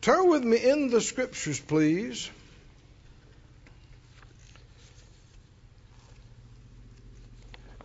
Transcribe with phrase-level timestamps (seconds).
[0.00, 2.30] Turn with me in the scriptures, please.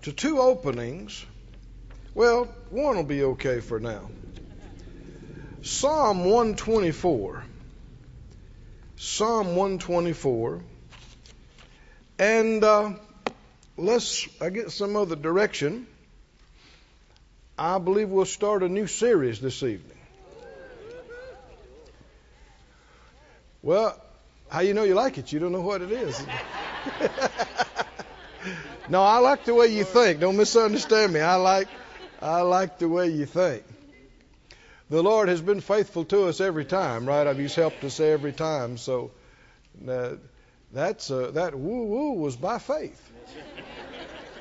[0.04, 1.26] To two openings.
[2.14, 4.10] Well, one will be okay for now.
[5.62, 7.44] Psalm 124.
[8.96, 10.62] Psalm 124.
[12.18, 12.94] And uh,
[13.76, 15.86] let's I get some other direction.
[17.58, 19.95] I believe we'll start a new series this evening.
[23.66, 24.00] Well,
[24.48, 25.32] how you know you like it?
[25.32, 26.24] You don't know what it is.
[28.90, 30.20] no, I like the way you think.
[30.20, 31.20] Don't misunderstand me.
[31.20, 31.68] I like
[32.22, 33.64] I like the way you think.
[34.92, 37.36] The Lord has been faithful to us every time, right?
[37.36, 38.78] He's helped us every time.
[38.78, 39.10] So
[39.90, 40.18] uh,
[40.72, 43.02] that's uh, that woo woo was by faith.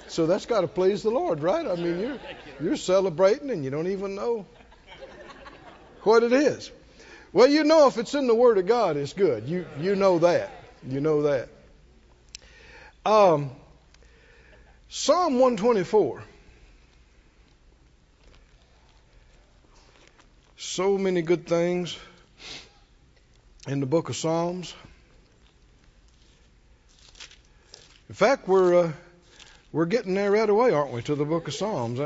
[0.08, 1.66] So that's got to please the Lord, right?
[1.66, 2.18] I mean, you're
[2.60, 4.44] you're celebrating and you don't even know
[6.02, 6.70] what it is.
[7.34, 9.48] Well, you know if it's in the Word of God, it's good.
[9.48, 10.52] You you know that.
[10.88, 11.48] You know that.
[13.04, 13.50] Um,
[14.88, 16.22] Psalm 124.
[20.56, 21.98] So many good things
[23.66, 24.72] in the book of Psalms.
[28.08, 28.92] In fact, we're uh,
[29.72, 31.98] we're getting there right away, aren't we, to the book of Psalms?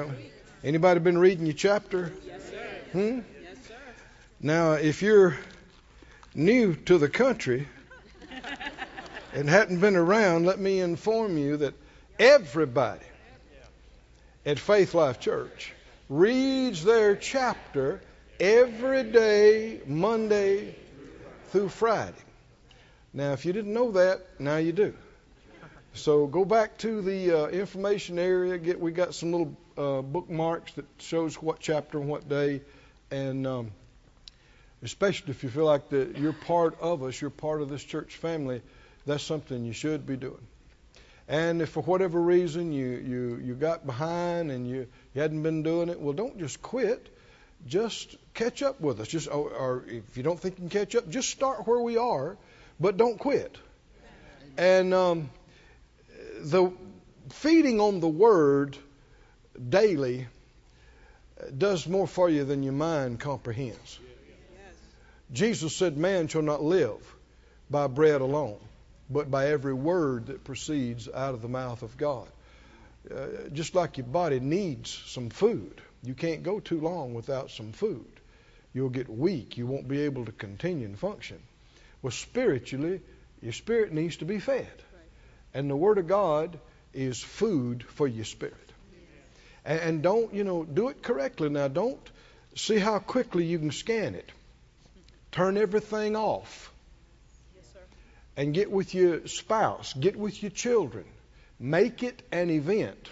[0.64, 2.14] Anybody been reading your chapter?
[2.26, 2.66] Yes, sir.
[2.92, 3.37] Hmm?
[4.40, 5.36] Now, if you're
[6.32, 7.66] new to the country
[9.34, 11.74] and hadn't been around, let me inform you that
[12.20, 13.04] everybody
[14.46, 15.72] at Faith Life Church
[16.08, 18.00] reads their chapter
[18.38, 20.76] every day, Monday
[21.48, 22.14] through Friday.
[23.12, 24.94] Now, if you didn't know that, now you do.
[25.94, 28.56] So go back to the uh, information area.
[28.56, 32.60] Get we got some little uh, bookmarks that shows what chapter and what day,
[33.10, 33.72] and um,
[34.82, 38.16] especially if you feel like that you're part of us, you're part of this church
[38.16, 38.62] family,
[39.06, 40.46] that's something you should be doing.
[41.28, 45.62] And if for whatever reason you, you, you got behind and you, you hadn't been
[45.62, 47.06] doing it, well, don't just quit.
[47.66, 49.08] Just catch up with us.
[49.08, 51.96] Just or, or if you don't think you can catch up, just start where we
[51.96, 52.36] are,
[52.80, 53.56] but don't quit.
[54.56, 55.30] And um,
[56.40, 56.72] the
[57.30, 58.76] feeding on the Word
[59.68, 60.28] daily
[61.56, 63.98] does more for you than your mind comprehends.
[65.32, 67.00] Jesus said, Man shall not live
[67.70, 68.58] by bread alone,
[69.10, 72.26] but by every word that proceeds out of the mouth of God.
[73.10, 77.72] Uh, just like your body needs some food, you can't go too long without some
[77.72, 78.06] food.
[78.72, 79.56] You'll get weak.
[79.56, 81.38] You won't be able to continue and function.
[82.02, 83.00] Well, spiritually,
[83.42, 84.66] your spirit needs to be fed.
[85.54, 86.58] And the Word of God
[86.92, 88.54] is food for your spirit.
[89.64, 91.48] And, and don't, you know, do it correctly.
[91.48, 92.00] Now, don't
[92.54, 94.30] see how quickly you can scan it.
[95.32, 96.72] Turn everything off.
[97.54, 97.80] Yes, sir.
[98.36, 101.04] And get with your spouse, get with your children.
[101.60, 103.08] Make it an event.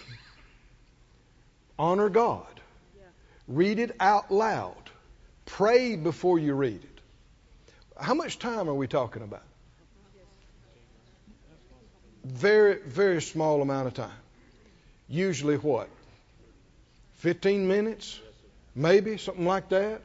[1.77, 2.47] Honor God.
[2.97, 3.03] Yeah.
[3.47, 4.75] Read it out loud.
[5.45, 7.01] Pray before you read it.
[7.99, 9.43] How much time are we talking about?
[12.23, 14.11] Very, very small amount of time.
[15.07, 15.87] Usually what?
[17.19, 18.19] 15 minutes?
[18.75, 20.01] Maybe, something like that.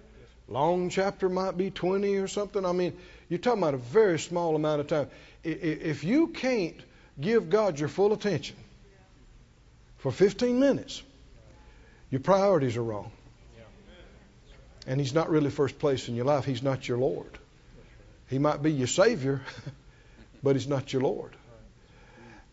[0.52, 2.66] Long chapter might be 20 or something.
[2.66, 2.92] I mean,
[3.30, 5.08] you're talking about a very small amount of time.
[5.42, 6.76] If you can't
[7.18, 8.56] give God your full attention
[9.96, 11.02] for 15 minutes,
[12.10, 13.10] your priorities are wrong.
[14.86, 16.44] And He's not really first place in your life.
[16.44, 17.38] He's not your Lord.
[18.28, 19.40] He might be your Savior,
[20.42, 21.34] but He's not your Lord.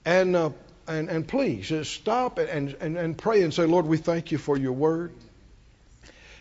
[0.06, 0.52] And uh,
[0.88, 4.38] and and please just stop and, and and pray and say, Lord, we thank you
[4.38, 5.12] for your word.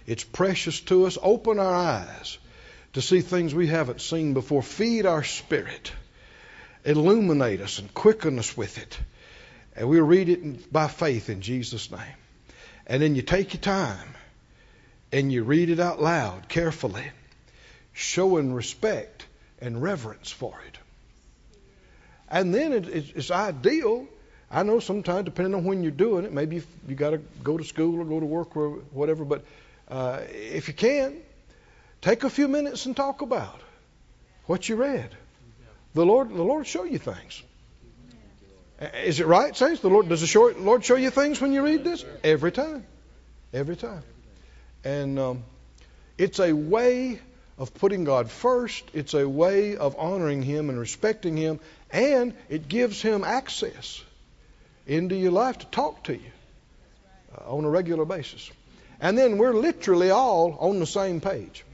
[0.09, 1.19] It's precious to us.
[1.23, 2.39] Open our eyes
[2.95, 4.63] to see things we haven't seen before.
[4.63, 5.93] Feed our spirit.
[6.83, 8.99] Illuminate us and quicken us with it.
[9.77, 12.17] And we'll read it by faith in Jesus' name.
[12.87, 14.15] And then you take your time
[15.13, 17.05] and you read it out loud carefully,
[17.93, 19.27] showing respect
[19.61, 20.79] and reverence for it.
[22.31, 24.07] And then it, it's, ideal.
[24.51, 27.65] I know sometimes, depending on when you're doing it, maybe you got to go to
[27.65, 29.27] school or go to work or whatever.
[29.27, 29.45] But
[29.91, 31.17] uh, if you can,
[32.01, 33.61] take a few minutes and talk about
[34.47, 35.11] what you read.
[35.95, 37.43] The Lord, the Lord show you things.
[39.05, 39.81] Is it right, saints?
[39.81, 42.87] The Lord does the Lord show you things when you read this every time,
[43.53, 44.03] every time.
[44.85, 45.45] And um,
[46.17, 47.19] it's a way
[47.59, 48.85] of putting God first.
[48.95, 51.59] It's a way of honoring Him and respecting Him,
[51.91, 54.01] and it gives Him access
[54.87, 56.31] into your life to talk to you
[57.37, 58.49] uh, on a regular basis.
[59.01, 61.65] And then we're literally all on the same page.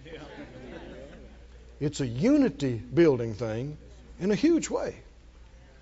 [1.81, 3.77] It's a unity building thing
[4.21, 4.97] in a huge way.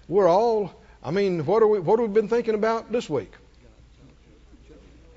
[0.09, 0.73] We're all,
[1.03, 3.33] I mean, what, are we, what have we been thinking about this week?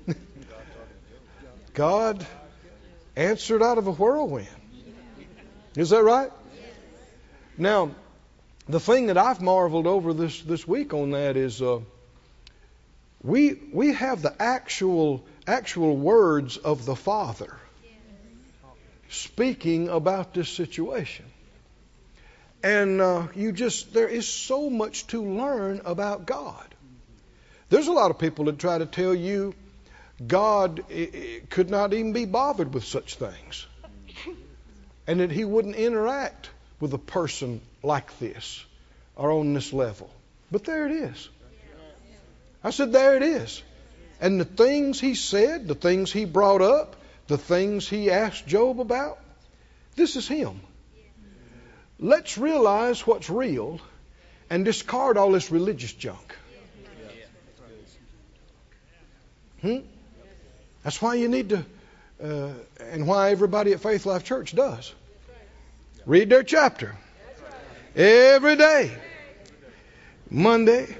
[1.74, 2.26] God
[3.16, 4.48] answered out of a whirlwind.
[5.76, 6.30] Is that right?
[7.58, 7.90] Now,
[8.68, 11.80] the thing that I've marveled over this, this week on that is uh,
[13.22, 17.56] we, we have the actual, actual words of the Father
[19.08, 21.24] speaking about this situation.
[22.62, 26.66] And uh, you just, there is so much to learn about God.
[27.68, 29.54] There's a lot of people that try to tell you
[30.26, 30.84] God
[31.50, 33.66] could not even be bothered with such things.
[35.06, 36.50] And that he wouldn't interact
[36.80, 38.64] with a person like this
[39.14, 40.10] or on this level.
[40.50, 41.28] But there it is.
[42.64, 43.62] I said, there it is.
[44.20, 46.96] And the things he said, the things he brought up,
[47.26, 49.18] the things he asked Job about,
[49.94, 50.60] this is him.
[51.98, 53.80] Let's realize what's real
[54.48, 56.36] and discard all this religious junk.
[59.60, 59.78] Hmm?
[60.82, 61.64] That's why you need to,
[62.22, 64.94] uh, and why everybody at Faith Life Church does.
[66.04, 66.94] Read their chapter
[67.96, 68.96] every day,
[70.30, 70.96] Monday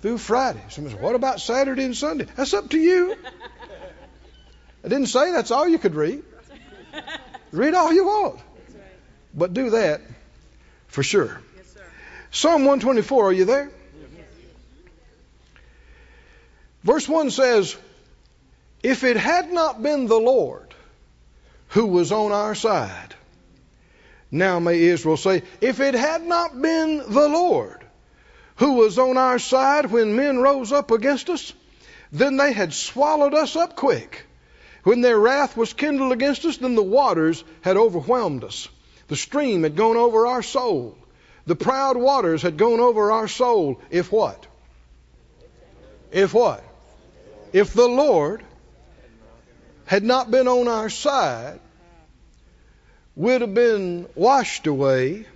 [0.00, 0.62] through Friday.
[0.68, 2.26] Somebody says, What about Saturday and Sunday?
[2.36, 3.16] That's up to you.
[4.84, 6.22] I didn't say that's all you could read.
[7.50, 8.40] Read all you want.
[9.34, 10.00] But do that
[10.86, 11.40] for sure.
[12.30, 13.70] Psalm 124, are you there?
[16.84, 17.76] Verse 1 says,
[18.82, 20.74] if it had not been the Lord
[21.68, 23.14] who was on our side,
[24.30, 27.77] now may Israel say, if it had not been the Lord
[28.58, 31.52] who was on our side when men rose up against us,
[32.12, 34.26] then they had swallowed us up quick.
[34.82, 38.68] When their wrath was kindled against us, then the waters had overwhelmed us.
[39.06, 40.98] The stream had gone over our soul.
[41.46, 43.80] The proud waters had gone over our soul.
[43.90, 44.46] If what?
[46.10, 46.64] If what?
[47.52, 48.42] If the Lord
[49.86, 51.60] had not been on our side,
[53.14, 55.26] we'd have been washed away.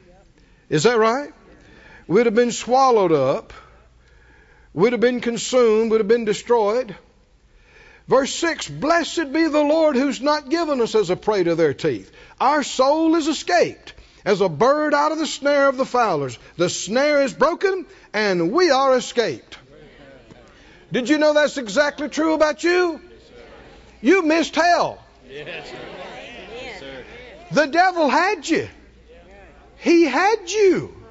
[0.69, 1.33] Is that right?
[2.13, 3.55] We'd have been swallowed up.
[4.75, 5.91] We'd have been consumed.
[5.91, 6.95] We'd have been destroyed.
[8.07, 11.73] Verse 6 Blessed be the Lord who's not given us as a prey to their
[11.73, 12.13] teeth.
[12.39, 13.95] Our soul is escaped
[14.27, 16.39] as a bird out of the snare of the fowlers.
[16.59, 19.57] The snare is broken and we are escaped.
[20.93, 23.01] Did you know that's exactly true about you?
[24.03, 25.03] You missed hell.
[27.53, 28.69] The devil had you.
[29.79, 31.02] He had you.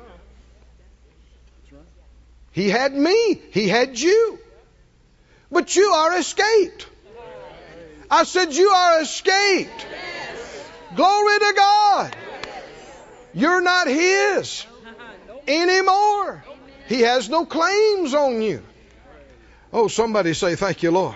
[2.51, 3.41] He had me.
[3.51, 4.39] He had you.
[5.51, 6.87] But you are escaped.
[8.09, 9.87] I said, You are escaped.
[10.95, 12.15] Glory to God.
[13.33, 14.65] You're not His
[15.47, 16.43] anymore.
[16.87, 18.61] He has no claims on you.
[19.71, 21.15] Oh, somebody say, Thank you, Lord.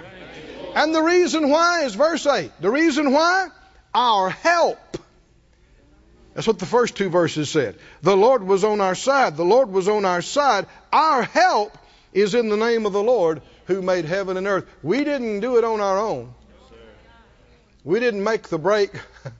[0.75, 2.51] And the reason why is verse 8.
[2.59, 3.49] The reason why?
[3.93, 4.97] Our help.
[6.33, 7.77] That's what the first two verses said.
[8.01, 9.37] The Lord was on our side.
[9.37, 10.65] The Lord was on our side.
[10.95, 11.77] Our help
[12.13, 14.65] is in the name of the Lord who made heaven and earth.
[14.81, 16.33] We didn't do it on our own.
[17.83, 18.91] We didn't make the break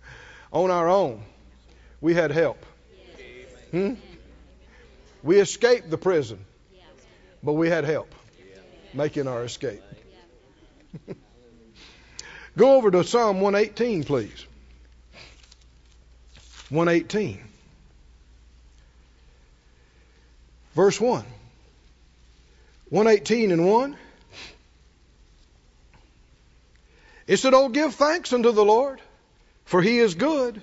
[0.52, 1.24] on our own.
[2.02, 2.57] We had help.
[3.72, 3.94] Hmm?
[5.24, 6.44] We escaped the prison,
[7.41, 8.13] but we had help
[8.94, 9.82] making our escape.
[12.58, 14.46] Go over to Psalm 118, please.
[16.68, 17.41] 118.
[20.74, 21.24] Verse 1.
[22.89, 23.98] 118 and 1.
[27.27, 29.01] It said, Oh, give thanks unto the Lord,
[29.65, 30.62] for he is good,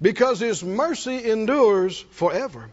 [0.00, 2.70] because his mercy endures forever.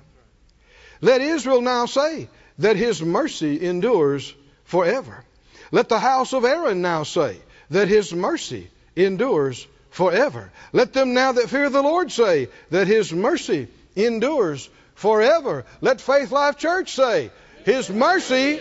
[1.02, 4.34] Let Israel now say that his mercy endures
[4.64, 5.24] forever.
[5.72, 7.38] Let the house of Aaron now say,
[7.70, 10.52] that his mercy endures forever.
[10.74, 15.66] Let them now that fear the Lord say that his mercy endures forever.
[15.82, 17.32] Let Faith Life Church say,
[17.66, 18.60] his mercy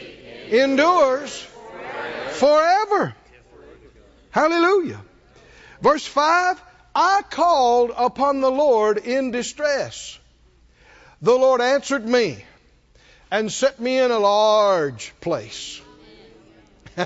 [0.51, 1.47] endures
[2.33, 3.15] forever.
[4.31, 5.01] Hallelujah.
[5.81, 6.63] Verse 5
[6.95, 10.19] I called upon the Lord in distress.
[11.23, 12.45] The Lord answered me
[13.31, 15.81] and set me in a large place.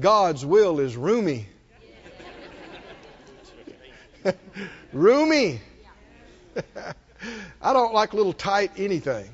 [0.00, 1.46] God's will is roomy.
[4.92, 5.60] roomy.
[7.62, 9.30] I don't like little tight anything.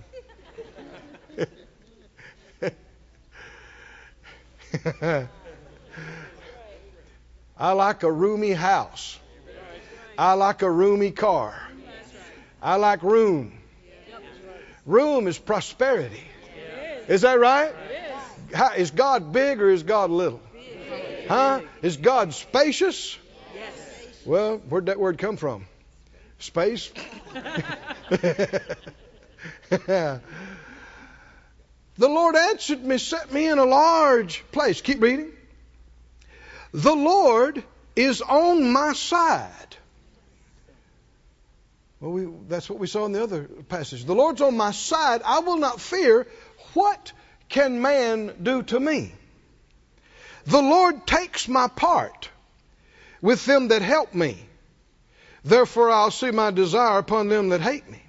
[7.56, 9.18] I like a roomy house.
[10.16, 11.54] I like a roomy car.
[12.62, 13.52] I like room.
[14.86, 16.22] Room is prosperity.
[17.08, 17.72] Is that right?
[18.76, 20.40] Is God big or is God little?
[21.28, 21.60] Huh?
[21.82, 23.16] Is God spacious?
[24.24, 25.66] Well, where'd that word come from?
[26.38, 26.92] Space?
[32.00, 34.80] the Lord answered me, set me in a large place.
[34.80, 35.32] Keep reading.
[36.72, 37.62] The Lord
[37.94, 39.76] is on my side.
[42.00, 44.06] Well, we, that's what we saw in the other passage.
[44.06, 45.20] The Lord's on my side.
[45.26, 46.26] I will not fear.
[46.72, 47.12] What
[47.50, 49.12] can man do to me?
[50.46, 52.30] The Lord takes my part
[53.20, 54.38] with them that help me.
[55.44, 58.02] Therefore, I'll see my desire upon them that hate me.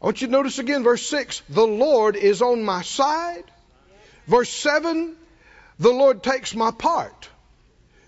[0.00, 3.44] I want you to notice again verse 6 the Lord is on my side.
[4.26, 5.16] Verse 7
[5.78, 7.28] the Lord takes my part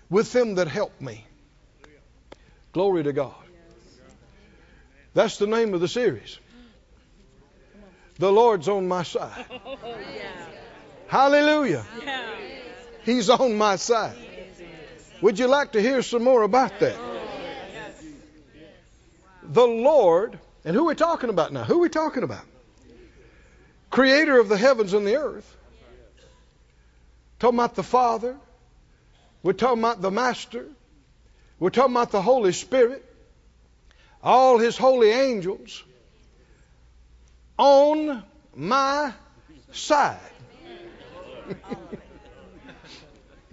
[0.09, 1.25] with them that help me.
[2.73, 3.33] Glory to God.
[5.13, 6.39] That's the name of the series.
[8.17, 9.45] The Lord's on my side.
[11.07, 11.85] Hallelujah.
[13.03, 14.15] He's on my side.
[15.21, 16.97] Would you like to hear some more about that?
[19.43, 21.63] The Lord, and who are we talking about now?
[21.63, 22.45] Who are we talking about?
[23.89, 25.57] Creator of the heavens and the earth.
[27.39, 28.35] Talking about the Father.
[29.41, 30.67] We're talking about the Master.
[31.59, 33.05] We're talking about the Holy Spirit
[34.21, 35.83] all his holy angels
[37.57, 38.23] on
[38.55, 39.13] my
[39.71, 40.19] side.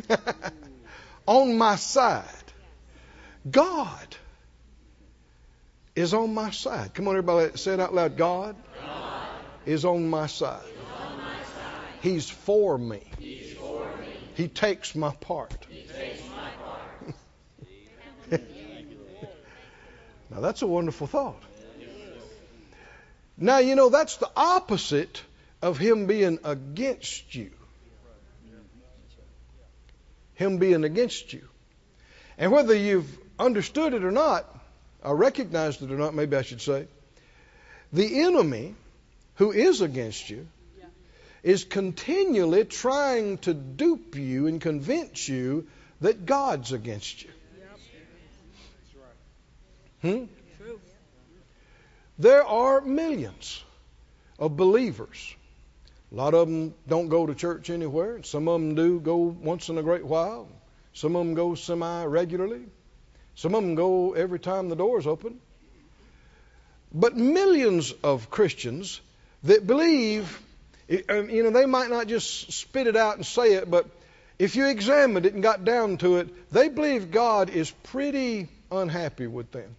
[1.27, 2.25] on my side.
[3.49, 4.17] God
[5.97, 6.95] is on my side.
[6.95, 8.17] Come on, everybody, say it out loud.
[8.17, 9.29] God, God
[9.65, 10.63] is on my side.
[10.63, 11.83] On my side.
[12.03, 13.03] He's, for me.
[13.19, 14.07] He's for me.
[14.35, 15.67] He takes my part.
[15.69, 16.51] Takes my
[18.31, 18.41] part.
[20.31, 21.43] Now, that's a wonderful thought.
[23.39, 25.23] Now, you know, that's the opposite
[25.63, 27.51] of Him being against you.
[30.35, 31.49] Him being against you.
[32.37, 34.47] And whether you've understood it or not,
[35.07, 36.89] or recognized it or not, maybe I should say,
[37.93, 38.75] the enemy
[39.37, 40.49] who is against you
[41.45, 45.69] is continually trying to dupe you and convince you
[46.01, 47.31] that God's against you.
[50.03, 50.25] Hmm?
[52.19, 53.63] There are millions
[54.39, 55.35] of believers.
[56.11, 58.23] A lot of them don't go to church anywhere.
[58.25, 60.49] Some of them do go once in a great while.
[60.95, 62.65] Some of them go semi regularly.
[63.37, 65.39] Some of them go every time the doors open.
[66.93, 69.01] But millions of Christians
[69.43, 70.41] that believe,
[71.09, 73.87] um, you know, they might not just spit it out and say it, but
[74.39, 79.27] if you examined it and got down to it, they believe God is pretty unhappy
[79.27, 79.77] with them.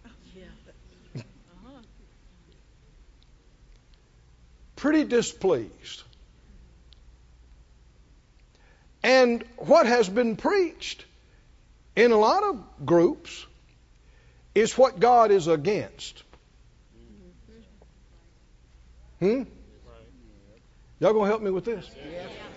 [4.76, 6.04] pretty displeased.
[9.02, 11.04] And what has been preached
[11.96, 13.44] in a lot of groups
[14.58, 16.22] is what God is against.
[19.20, 19.42] Hmm?
[21.00, 21.88] Y'all gonna help me with this?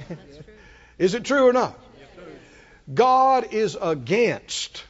[0.97, 1.77] is it true or not?
[2.91, 4.83] God is against.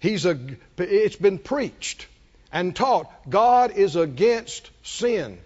[0.00, 0.38] He's a,
[0.76, 2.06] it's been preached
[2.52, 3.10] and taught.
[3.28, 5.38] God is against sin.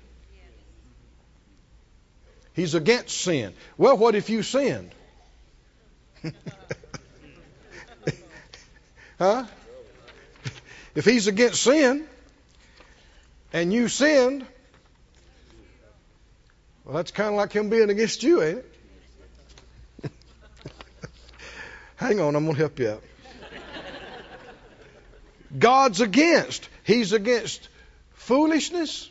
[2.55, 3.55] He's against sin.
[3.79, 4.91] Well, what if you sinned?
[9.19, 9.45] huh?
[10.95, 12.07] If he's against sin
[13.53, 14.47] and you sinned,
[16.85, 18.59] well, that's kind of like him being against you, ain't
[20.03, 20.11] it?
[21.97, 23.03] Hang on, I'm going to help you out.
[25.59, 26.69] God's against.
[26.85, 27.69] He's against
[28.15, 29.11] foolishness.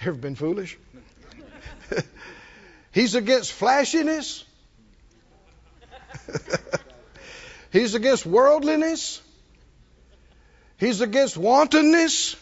[0.00, 0.78] Ever been foolish?
[2.92, 4.44] He's against flashiness.
[7.72, 9.20] He's against worldliness.
[10.80, 12.36] He's against wantonness.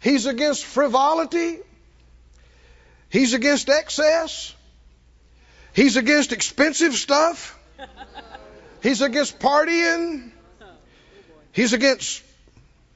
[0.00, 1.58] He's against frivolity.
[3.08, 4.54] He's against excess.
[5.72, 7.58] He's against expensive stuff.
[8.82, 10.30] He's against partying.
[11.52, 12.22] He's against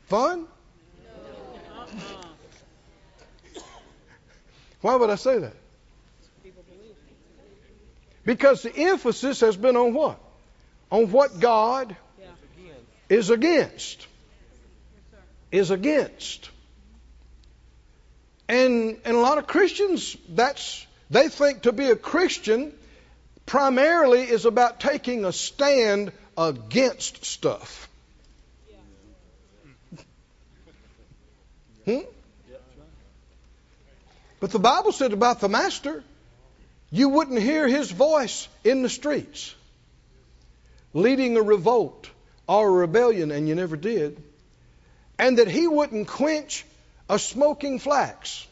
[0.09, 0.47] fun.
[4.83, 5.57] Why would I say that?
[8.27, 10.21] Because the emphasis has been on what?
[10.91, 11.97] On what God
[13.09, 14.07] is against.
[15.51, 16.51] Is against.
[18.49, 22.73] And, and a lot of Christians, that's, they think to be a Christian
[23.47, 27.89] primarily is about taking a stand against stuff.
[31.85, 32.01] Hmm?
[34.41, 36.05] But the Bible said about the master,
[36.91, 39.55] you wouldn't hear his voice in the streets
[40.95, 42.09] leading a revolt
[42.49, 44.21] or rebellion, and you never did,
[45.19, 46.65] and that he wouldn't quench
[47.09, 48.47] a smoking flax.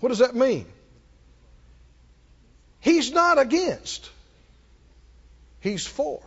[0.00, 0.66] What does that mean?
[2.80, 4.10] He's not against,
[5.60, 6.20] he's for.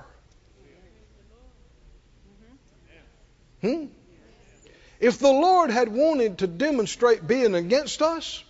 [3.61, 3.85] Hmm?
[4.99, 8.43] If the Lord had wanted to demonstrate being against us,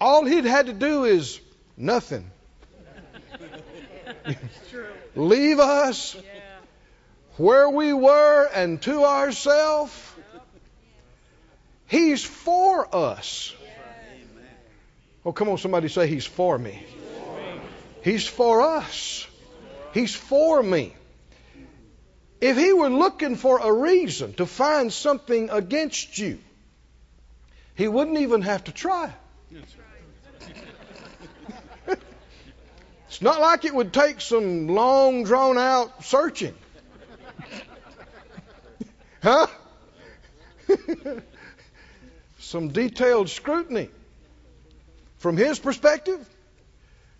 [0.00, 1.40] all he'd had to do is
[1.76, 2.30] nothing.
[5.14, 6.16] Leave us
[7.36, 9.92] where we were and to ourselves.
[11.86, 13.54] He's for us.
[15.24, 16.82] Oh, come on, somebody say, He's for me.
[18.02, 19.26] He's for us.
[19.92, 20.94] He's for me.
[22.40, 26.38] If He were looking for a reason to find something against you,
[27.74, 29.12] He wouldn't even have to try.
[33.08, 36.54] it's not like it would take some long, drawn out searching.
[39.22, 39.46] Huh?
[42.38, 43.88] some detailed scrutiny.
[45.18, 46.26] From his perspective,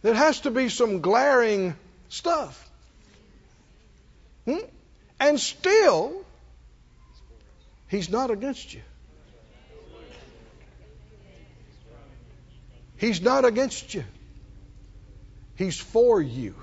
[0.03, 1.77] there has to be some glaring
[2.09, 2.69] stuff.
[4.47, 4.59] Hmm?
[5.19, 6.25] And still,
[7.89, 8.81] he's not against you.
[12.97, 14.05] He's not against you.
[15.57, 16.55] He's for you.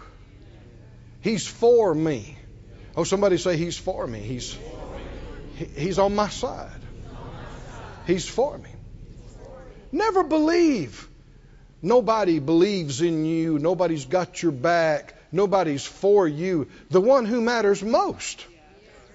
[1.21, 2.37] He's for me.
[2.95, 4.19] Oh, somebody say he's for me.
[4.19, 4.57] He's
[5.75, 6.69] he's on my side.
[8.05, 8.69] He's for me.
[9.91, 11.07] Never believe
[11.81, 13.59] Nobody believes in you.
[13.59, 15.13] Nobody's got your back.
[15.31, 16.67] Nobody's for you.
[16.89, 18.45] The one who matters most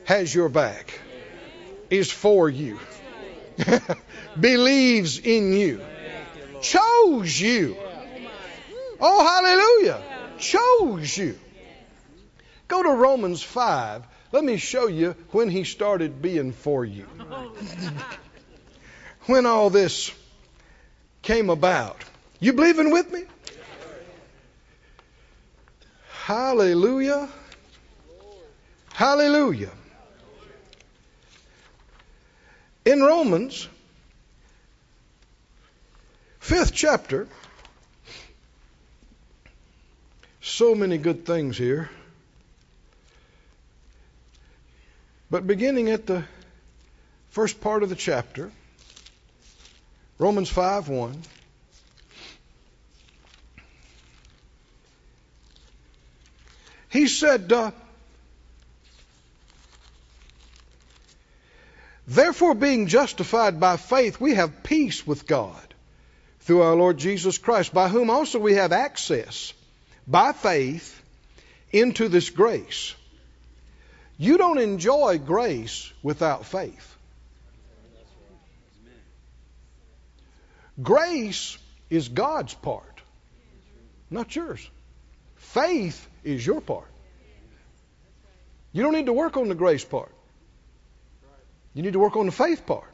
[0.05, 0.99] has your back,
[1.91, 2.79] is for you,
[4.41, 5.81] believes in you,
[6.61, 7.77] chose you.
[9.01, 10.03] Oh, hallelujah.
[10.39, 11.39] Chose you.
[12.69, 14.03] Go to Romans 5.
[14.33, 17.07] Let me show you when he started being for you.
[19.27, 20.11] when all this
[21.21, 22.03] came about.
[22.41, 23.25] You believing with me?
[26.25, 27.29] Hallelujah.
[28.95, 29.71] Hallelujah.
[32.85, 33.69] In Romans,
[36.41, 37.29] fifth chapter,
[40.41, 41.91] so many good things here.
[45.33, 46.25] But beginning at the
[47.31, 48.53] first part of the chapter,
[50.19, 51.23] Romans 5 1.
[56.91, 57.71] He said, uh,
[62.07, 65.75] Therefore, being justified by faith, we have peace with God
[66.41, 69.55] through our Lord Jesus Christ, by whom also we have access
[70.07, 71.03] by faith
[71.73, 72.95] into this grace.
[74.19, 76.97] You don't enjoy grace without faith.
[80.81, 81.59] Grace
[81.91, 83.03] is God's part,
[84.11, 84.69] not yours.
[85.37, 86.89] Faith is your part.
[88.73, 90.11] You don't need to work on the grace part.
[91.75, 92.89] You need to work on the faith part.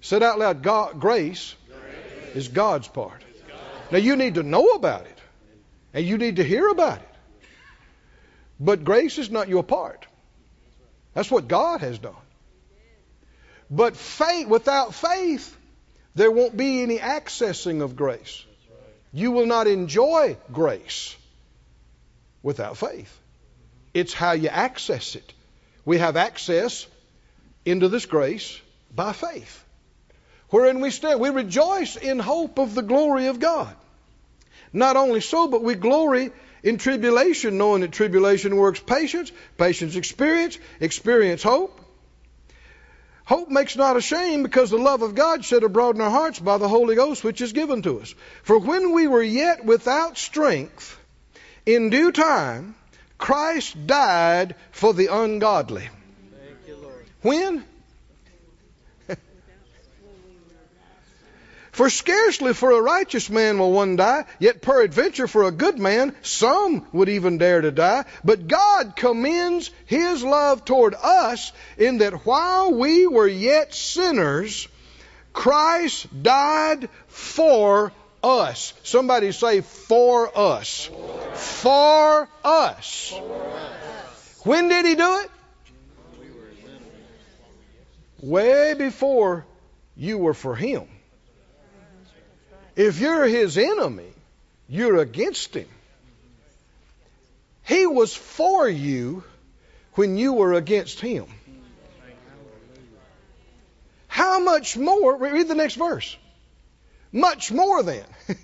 [0.00, 3.22] Said out loud, God, grace, grace is God's part.
[3.92, 5.18] Now you need to know about it,
[5.94, 7.11] and you need to hear about it.
[8.58, 10.06] But grace is not your part.
[11.14, 12.14] That's what God has done.
[13.70, 15.56] But faith, without faith,
[16.14, 18.44] there won't be any accessing of grace.
[19.12, 21.16] You will not enjoy grace
[22.42, 23.18] without faith.
[23.94, 25.34] It's how you access it.
[25.84, 26.86] We have access
[27.64, 28.58] into this grace
[28.94, 29.64] by faith,
[30.50, 31.20] wherein we stand.
[31.20, 33.74] We rejoice in hope of the glory of God.
[34.72, 36.30] Not only so, but we glory
[36.62, 41.80] in tribulation, knowing that tribulation works patience, patience experience, experience hope.
[43.24, 46.58] Hope makes not ashamed because the love of God shed abroad in our hearts by
[46.58, 48.14] the Holy Ghost which is given to us.
[48.42, 50.98] For when we were yet without strength,
[51.64, 52.74] in due time,
[53.18, 55.88] Christ died for the ungodly.
[57.22, 57.64] when?
[61.72, 66.14] For scarcely for a righteous man will one die, yet peradventure for a good man
[66.20, 68.04] some would even dare to die.
[68.22, 74.68] But God commends His love toward us in that while we were yet sinners,
[75.32, 77.90] Christ died for
[78.22, 78.74] us.
[78.82, 80.90] Somebody say, for us.
[81.34, 83.14] For us.
[84.44, 85.30] When did he do it?
[88.20, 89.46] Way before
[89.96, 90.86] you were for him.
[92.76, 94.12] If you're his enemy,
[94.68, 95.68] you're against him.
[97.64, 99.24] He was for you
[99.94, 101.26] when you were against him.
[104.08, 105.16] How much more?
[105.16, 106.16] Read the next verse.
[107.12, 108.04] Much more than.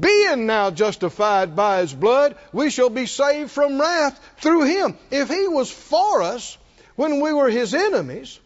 [0.00, 4.96] Being now justified by his blood, we shall be saved from wrath through him.
[5.10, 6.56] If he was for us
[6.96, 8.38] when we were his enemies,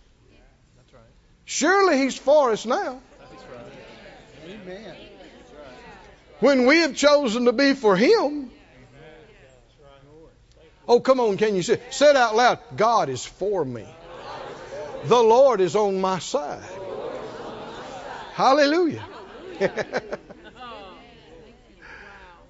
[1.44, 3.01] surely he's for us now.
[6.40, 8.50] When we have chosen to be for him,
[10.88, 11.78] Oh, come on, can you say?
[11.90, 12.58] Say it out loud.
[12.74, 13.87] God is for me.
[15.04, 16.64] The Lord is on my side.
[18.32, 19.04] Hallelujah.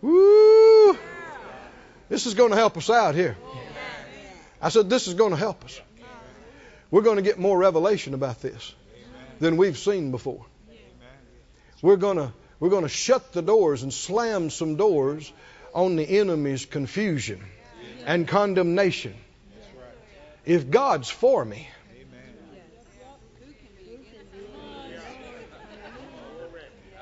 [0.02, 0.96] Woo!
[2.08, 3.36] This is going to help us out here.
[4.62, 5.80] I said, This is going to help us.
[6.92, 8.72] We're going to get more revelation about this
[9.40, 10.46] than we've seen before.
[11.80, 15.32] We're going to, we're to shut the doors and slam some doors
[15.74, 17.44] on the enemy's confusion
[18.04, 19.14] and condemnation.
[20.44, 21.68] If God's for me,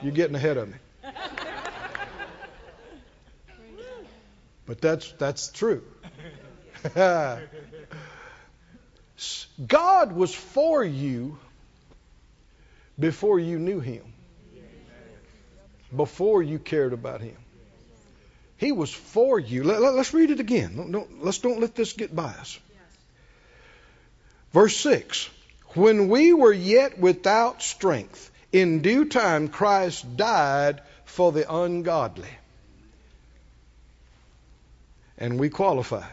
[0.02, 0.74] you're getting ahead of me.
[4.66, 5.84] But that's that's true.
[9.66, 11.38] God was for you
[12.98, 14.02] before you knew him.
[15.94, 17.36] Before you cared about him.
[18.58, 19.64] He was for you.
[19.64, 20.76] Let, us let, read it again.
[20.76, 22.58] Don't, don't, let's don't let this get by us.
[24.52, 25.28] Verse 6
[25.74, 32.30] When we were yet without strength, in due time Christ died for the ungodly.
[35.18, 36.12] And we qualified.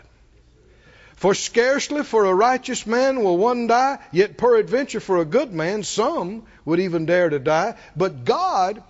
[1.15, 5.83] For scarcely for a righteous man will one die, yet peradventure for a good man
[5.83, 7.75] some would even dare to die.
[7.95, 8.83] But God,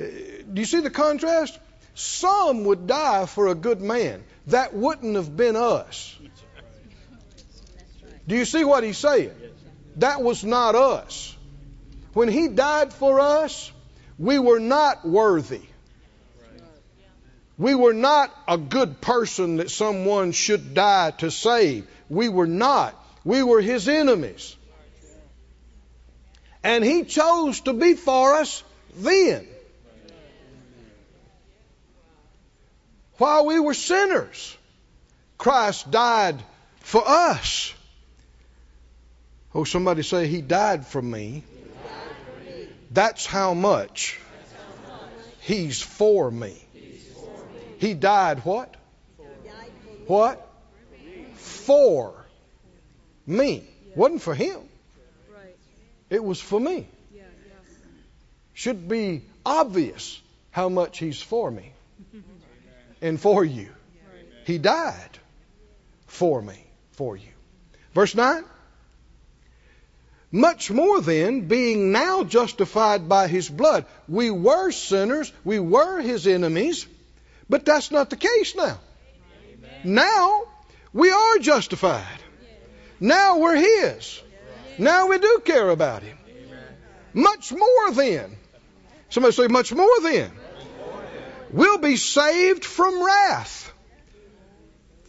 [0.00, 0.04] Uh,
[0.52, 1.58] do you see the contrast?
[1.94, 4.24] Some would die for a good man.
[4.46, 6.16] That wouldn't have been us.
[8.26, 9.32] Do you see what he's saying?
[9.96, 11.36] That was not us.
[12.14, 13.70] When he died for us,
[14.18, 15.62] we were not worthy.
[17.58, 21.86] We were not a good person that someone should die to save.
[22.08, 22.94] We were not.
[23.24, 24.56] We were his enemies.
[26.62, 28.62] And he chose to be for us
[28.94, 29.46] then.
[33.20, 34.56] While we were sinners.
[35.36, 36.42] Christ died
[36.78, 37.74] for us.
[39.54, 41.44] Oh, somebody say, He died for me.
[42.90, 44.18] That's how much
[45.40, 46.56] He's for me.
[47.78, 48.74] He died what?
[50.06, 50.46] What?
[51.34, 52.14] For
[53.26, 53.64] me.
[53.94, 54.60] Wasn't for Him.
[56.08, 56.86] It was for me.
[58.54, 61.72] Should be obvious how much He's for me
[63.00, 63.68] and for you.
[64.44, 65.18] He died
[66.06, 67.28] for me, for you.
[67.94, 68.44] Verse 9.
[70.32, 73.84] Much more then, being now justified by his blood.
[74.08, 76.86] We were sinners, we were his enemies,
[77.48, 78.78] but that's not the case now.
[79.52, 79.70] Amen.
[79.84, 80.42] Now
[80.92, 82.20] we are justified.
[83.00, 84.22] Now we're his.
[84.78, 86.16] Now we do care about him.
[87.12, 88.36] Much more then.
[89.08, 90.30] Somebody say, much more then
[91.52, 93.72] we'll be saved from wrath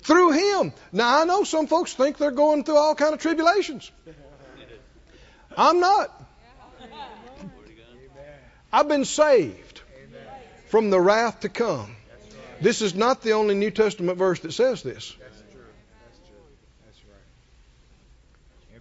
[0.01, 0.73] through him.
[0.91, 3.91] Now I know some folks think they're going through all kind of tribulations.
[5.57, 6.17] I'm not.
[8.73, 9.81] I've been saved
[10.67, 11.95] from the wrath to come.
[12.61, 15.15] This is not the only New Testament verse that says this.
[15.19, 15.61] That's true.
[16.05, 16.37] That's true.
[16.85, 17.01] That's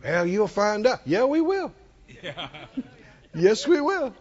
[0.03, 0.13] right.
[0.13, 1.01] Well, you'll find out.
[1.07, 1.73] Yeah, we will.
[3.35, 4.15] yes, we will.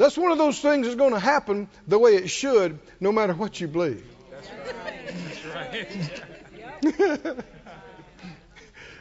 [0.00, 3.34] That's one of those things that's going to happen the way it should, no matter
[3.34, 4.02] what you believe.
[4.30, 4.48] That's
[5.54, 5.86] right.
[6.80, 7.44] That's right.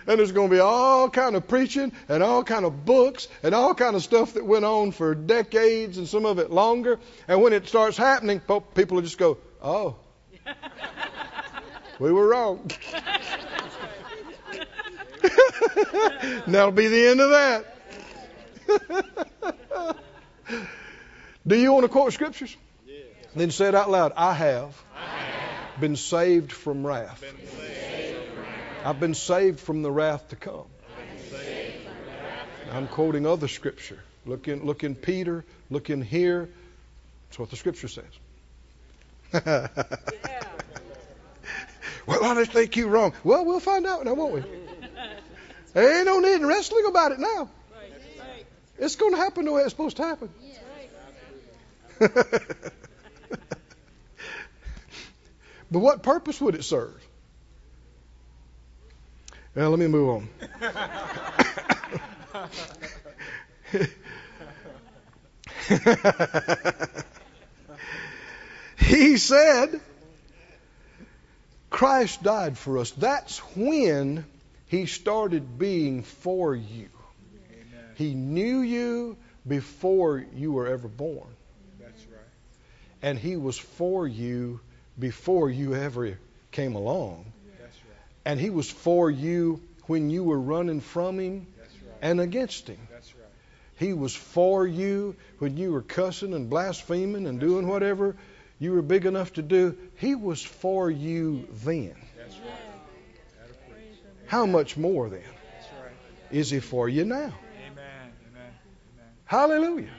[0.07, 3.55] and there's going to be all kind of preaching and all kind of books and
[3.55, 6.99] all kind of stuff that went on for decades and some of it longer.
[7.29, 8.41] And when it starts happening,
[8.75, 9.95] people will just go, "Oh,
[11.97, 12.69] we were wrong."
[16.45, 17.77] that'll be the end of that.
[21.49, 22.55] Do you want to quote scriptures?
[23.35, 24.13] Then say it out loud.
[24.15, 27.21] I have, I have been saved from wrath.
[27.21, 28.85] Been saved from wrath.
[28.85, 30.67] I've been saved from the wrath to come.
[32.71, 35.43] I'm quoting other scripture Look in, look in Peter.
[35.71, 36.49] Look in here.
[37.27, 38.05] That's what the Scripture says.
[39.33, 39.67] yeah.
[42.05, 43.13] well, I just think you're wrong.
[43.23, 44.43] Well, we'll find out now, won't we?
[45.73, 47.49] there ain't no need in wrestling about it now.
[48.77, 50.29] It's going to happen the way it's supposed to happen.
[51.99, 52.81] but
[55.69, 57.05] what purpose would it serve?
[59.55, 60.29] Well, let me move on.
[68.77, 69.81] he said,
[71.69, 72.91] Christ died for us.
[72.91, 74.25] That's when
[74.67, 76.89] he started being for you.
[77.51, 77.85] Amen.
[77.95, 81.27] He knew you before you were ever born.
[83.01, 84.59] And he was for you
[84.97, 86.17] before you ever
[86.51, 87.31] came along.
[87.59, 87.69] Right.
[88.25, 91.97] And he was for you when you were running from him right.
[92.01, 92.77] and against him.
[92.91, 93.03] Right.
[93.79, 98.17] He was for you when you were cussing and blaspheming and doing whatever
[98.59, 99.77] you were big enough to do.
[99.95, 101.95] He was for you then.
[102.17, 102.51] That's right.
[103.39, 103.99] That'll preach.
[104.27, 105.23] How much more then
[106.29, 107.15] is he for you now?
[107.15, 107.33] Amen.
[107.65, 108.11] Amen.
[108.35, 108.51] Amen.
[109.23, 109.89] Hallelujah.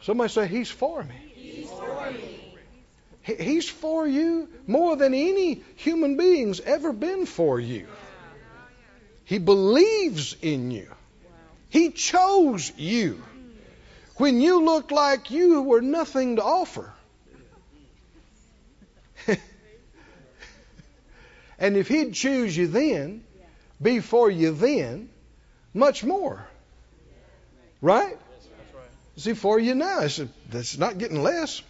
[0.00, 1.14] Somebody say, He's for me.
[1.34, 2.18] He's for me.
[2.18, 7.86] He- He's for you more than any human being's ever been for you.
[9.24, 10.88] He believes in you.
[11.68, 13.22] He chose you
[14.16, 16.90] when you looked like you were nothing to offer.
[21.58, 23.22] and if He'd choose you then,
[23.80, 25.10] be for you then,
[25.74, 26.46] much more.
[27.82, 28.16] Right?
[29.16, 30.00] He for you now?
[30.00, 30.20] It's,
[30.52, 31.62] it's not getting less.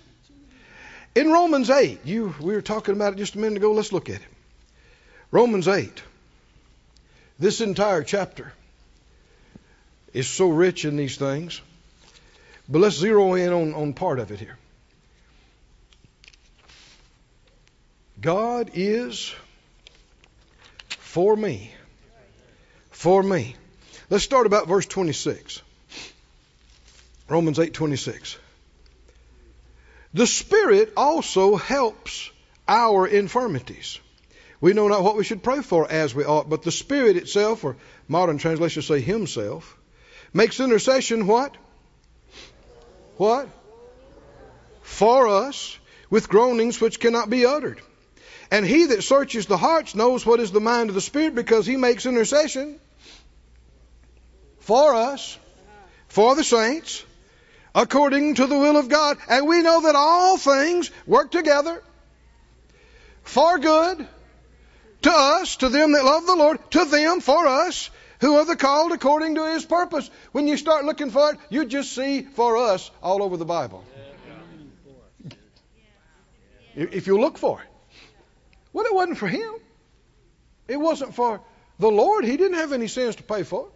[1.14, 3.73] In Romans 8, you, we were talking about it just a minute ago.
[3.73, 4.29] Let's look at it.
[5.31, 6.03] Romans 8.
[7.38, 8.53] This entire chapter
[10.12, 11.61] is so rich in these things.
[12.68, 14.59] But let's zero in on, on part of it here.
[18.21, 19.35] God is
[20.88, 21.73] for me.
[22.90, 23.57] For me.
[24.11, 25.62] Let's start about verse 26.
[27.29, 28.37] Romans 8:26.
[30.14, 32.31] The Spirit also helps
[32.66, 33.99] our infirmities.
[34.61, 37.62] We know not what we should pray for as we ought, but the Spirit itself,
[37.64, 37.77] or
[38.09, 39.77] modern translations say Himself,
[40.33, 41.57] makes intercession what?
[43.16, 43.49] What?
[44.83, 45.79] For us
[46.11, 47.81] with groanings which cannot be uttered.
[48.51, 51.66] And He that searches the hearts knows what is the mind of the Spirit because
[51.66, 52.81] He makes intercession
[54.61, 55.38] for us,
[56.09, 57.05] for the saints,
[57.75, 59.19] according to the will of God.
[59.29, 61.83] And we know that all things work together
[63.23, 64.07] for good
[65.03, 68.57] to us, to them that love the Lord, to them, for us, who are the
[68.57, 70.11] called according to his purpose.
[70.33, 73.85] When you start looking for it, you just see for us all over the Bible.
[76.75, 77.69] If you look for it.
[78.73, 79.55] Well, it wasn't for him.
[80.69, 81.41] It wasn't for
[81.79, 82.25] the Lord.
[82.25, 83.69] He didn't have any sins to pay for.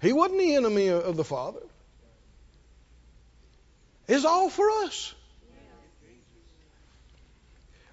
[0.00, 1.60] He wasn't the enemy of the Father.
[4.12, 5.14] It's all for us.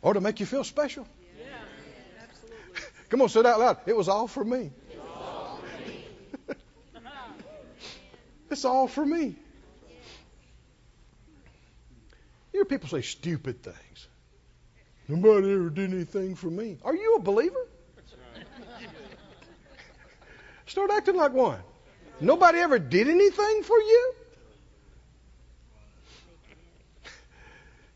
[0.02, 1.08] Or to make you feel special.
[3.08, 3.78] Come on, say it out loud.
[3.86, 4.72] It was all for me.
[8.52, 9.38] it's all for me.
[12.52, 14.08] You hear people say stupid things.
[15.08, 16.80] Nobody ever did anything for me.
[16.84, 17.66] Are you a believer?
[20.66, 21.62] Start acting like one.
[22.20, 24.16] Nobody ever did anything for you?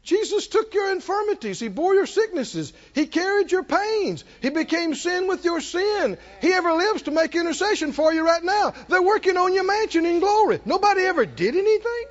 [0.04, 1.62] Jesus took your infirmities.
[1.62, 2.74] He bore your sicknesses.
[2.94, 4.26] He carried your pains.
[4.42, 6.18] He became sin with your sin.
[6.42, 8.74] He ever lives to make intercession for you right now.
[8.90, 10.60] They're working on your mansion in glory.
[10.66, 12.06] Nobody ever did anything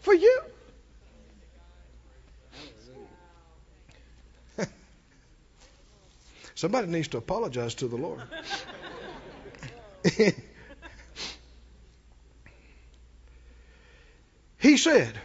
[0.00, 0.40] for you.
[6.54, 8.22] Somebody needs to apologize to the Lord.
[14.58, 15.18] he said,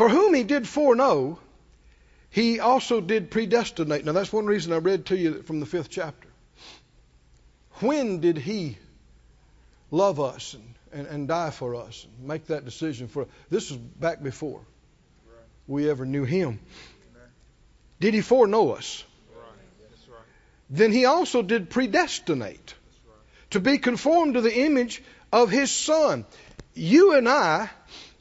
[0.00, 1.38] For whom he did foreknow,
[2.30, 4.02] he also did predestinate.
[4.02, 6.26] Now, that's one reason I read to you from the fifth chapter.
[7.80, 8.78] When did he
[9.90, 13.28] love us and, and, and die for us and make that decision for us?
[13.50, 14.62] This was back before
[15.66, 16.60] we ever knew him.
[18.00, 19.04] Did he foreknow us?
[20.70, 22.74] Then he also did predestinate
[23.50, 26.24] to be conformed to the image of his son.
[26.72, 27.68] You and I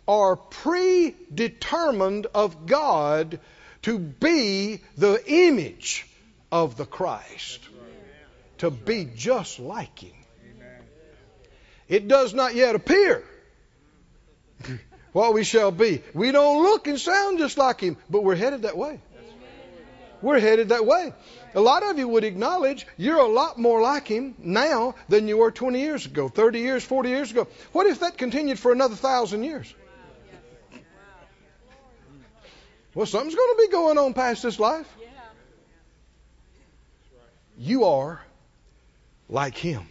[0.10, 3.39] are predetermined of God
[3.84, 6.08] to be the image
[6.52, 7.60] of the Christ,
[8.58, 10.15] to be just like him.
[11.88, 13.24] It does not yet appear
[15.12, 16.02] what we shall be.
[16.15, 19.00] We don't look and sound just like him, but we're headed that way.
[20.24, 21.13] We're headed that way.
[21.54, 25.38] A lot of you would acknowledge you're a lot more like him now than you
[25.38, 27.48] were 20 years ago, 30 years, 40 years ago.
[27.74, 29.72] What if that continued for another thousand years?
[32.93, 34.88] Well, something's going to be going on past this life.
[37.58, 38.21] You are
[39.28, 39.88] like him.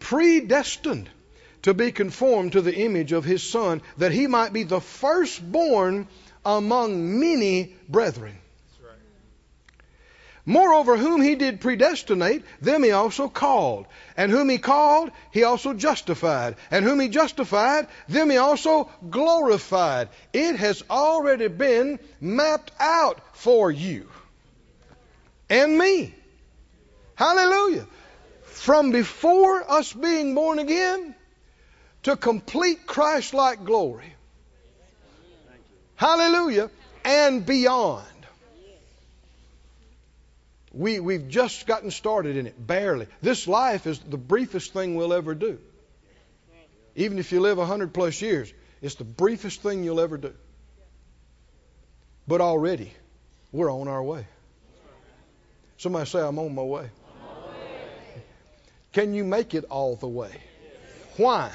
[0.00, 1.08] Predestined
[1.62, 6.08] to be conformed to the image of his son, that he might be the firstborn
[6.44, 8.38] among many brethren.
[10.48, 13.84] Moreover, whom he did predestinate, them he also called.
[14.16, 16.56] And whom he called, he also justified.
[16.70, 20.08] And whom he justified, them he also glorified.
[20.32, 24.08] It has already been mapped out for you
[25.50, 26.14] and me.
[27.14, 27.86] Hallelujah.
[28.44, 31.14] From before us being born again
[32.04, 34.14] to complete Christ like glory.
[35.96, 36.70] Hallelujah.
[37.04, 38.06] And beyond.
[40.78, 43.08] We, we've just gotten started in it, barely.
[43.20, 45.58] This life is the briefest thing we'll ever do.
[46.94, 50.32] Even if you live 100 plus years, it's the briefest thing you'll ever do.
[52.28, 52.92] But already,
[53.50, 54.24] we're on our way.
[55.78, 56.90] Somebody say, I'm on my way.
[58.92, 60.30] Can you make it all the way?
[61.16, 61.50] Why?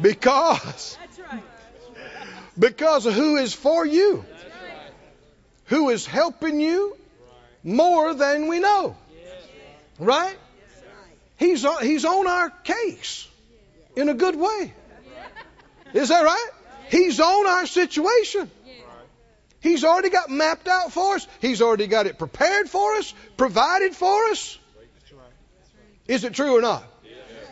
[0.00, 0.96] Because.
[2.56, 4.24] Because of who is for you,
[5.64, 6.96] who is helping you
[7.66, 8.96] more than we know.
[9.98, 10.36] Right?
[11.36, 13.28] He's on, he's on our case
[13.94, 14.72] in a good way.
[15.92, 16.50] Is that right?
[16.88, 18.50] He's on our situation.
[19.60, 21.26] He's already got mapped out for us.
[21.40, 24.58] He's already got it prepared for us, provided for us.
[26.06, 26.84] Is it true or not?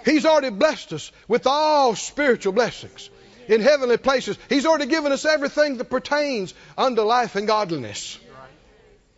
[0.05, 3.11] He's already blessed us with all spiritual blessings
[3.49, 4.39] in heavenly places.
[4.49, 8.19] He's already given us everything that pertains unto life and godliness.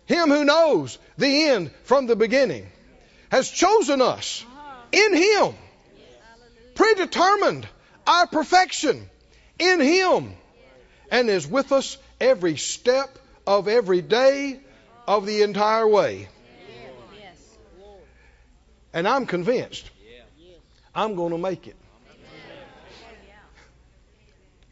[0.06, 2.66] Him who knows the end from the beginning
[3.30, 4.82] has chosen us uh-huh.
[4.92, 5.54] in Him,
[6.74, 7.68] predetermined
[8.06, 9.10] our perfection
[9.58, 10.32] in Him,
[11.10, 14.60] and is with us every step of every day
[15.06, 16.28] of the entire way.
[18.92, 19.90] And I'm convinced
[20.94, 21.76] I'm going to make it.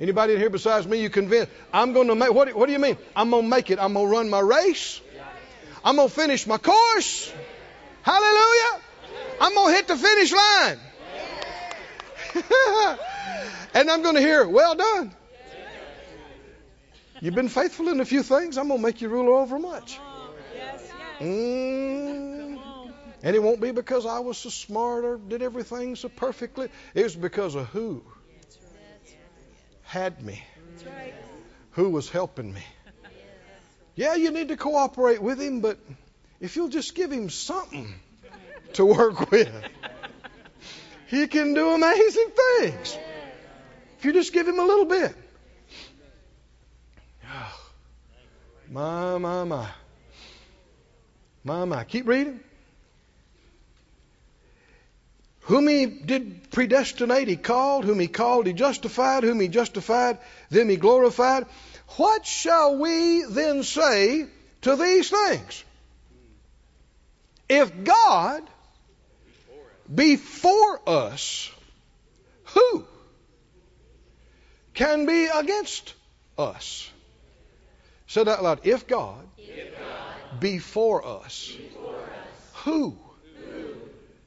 [0.01, 1.53] Anybody in here besides me, you convinced?
[1.73, 2.33] I'm going to make.
[2.33, 2.97] What, what do you mean?
[3.15, 3.79] I'm going to make it.
[3.79, 5.01] I'm going to run my race.
[5.85, 7.31] I'm going to finish my course.
[8.03, 8.81] Hallelujah.
[9.41, 10.79] I'm going to hit the finish line.
[13.75, 15.15] and I'm going to hear, well done.
[17.21, 18.57] You've been faithful in a few things.
[18.57, 19.99] I'm going to make you ruler over much.
[21.21, 22.59] Mm.
[23.23, 26.69] And it won't be because I was so smart or did everything so perfectly.
[26.95, 28.03] It was because of who
[29.83, 30.43] had me,
[31.73, 32.63] who was helping me.
[33.97, 35.79] Yeah, you need to cooperate with him, but
[36.41, 37.95] if you'll just give him something
[38.73, 39.53] to work with,
[41.07, 42.99] he can do amazing things.
[43.99, 45.15] If you just give him a little bit.
[47.27, 47.61] Oh,
[48.71, 49.69] my, my, my.
[51.45, 51.85] My, my.
[51.85, 52.41] Keep reading.
[55.43, 57.85] Whom he did predestinate, he called.
[57.85, 59.25] Whom he called, he justified.
[59.25, 60.19] Whom he justified,
[60.51, 61.47] them he glorified.
[61.97, 64.27] What shall we then say
[64.63, 65.65] to these things?
[67.49, 68.43] If God
[69.93, 71.51] be for us,
[72.45, 72.85] who
[74.73, 75.95] can be against
[76.39, 76.91] us?
[78.07, 78.61] Say that loud.
[78.65, 82.97] If God, God be for us, be us, who
[83.51, 83.75] who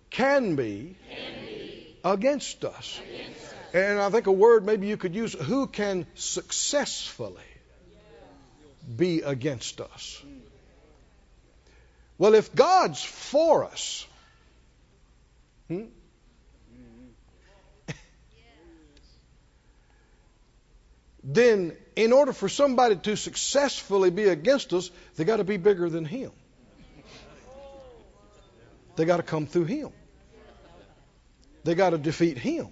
[0.09, 2.99] can be be against us?
[3.03, 3.53] against us?
[3.73, 7.43] And I think a word maybe you could use who can successfully
[8.95, 10.23] be against us?
[12.17, 14.07] Well, if God's for us,
[15.67, 15.83] hmm?
[21.23, 25.89] then in order for somebody to successfully be against us, they got to be bigger
[25.89, 26.31] than Him.
[28.95, 29.91] They got to come through Him.
[31.63, 32.69] They got to defeat Him.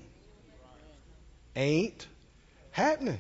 [1.56, 2.08] Ain't
[2.72, 3.20] happening.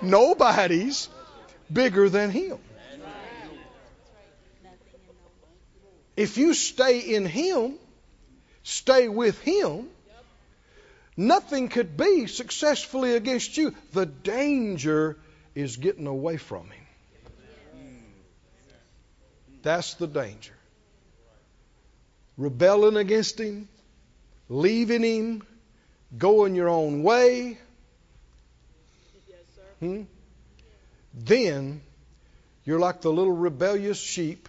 [0.00, 1.08] Nobody's
[1.72, 2.58] bigger than Him.
[6.16, 7.78] If you stay in Him,
[8.64, 9.88] stay with Him,
[11.16, 13.74] nothing could be successfully against you.
[13.92, 15.16] The danger
[15.54, 16.86] is getting away from Him.
[19.62, 20.54] That's the danger.
[22.36, 23.68] Rebelling against Him,
[24.48, 25.42] leaving Him,
[26.16, 27.58] going your own way,
[29.80, 30.02] hmm?
[31.14, 31.80] then
[32.64, 34.48] you're like the little rebellious sheep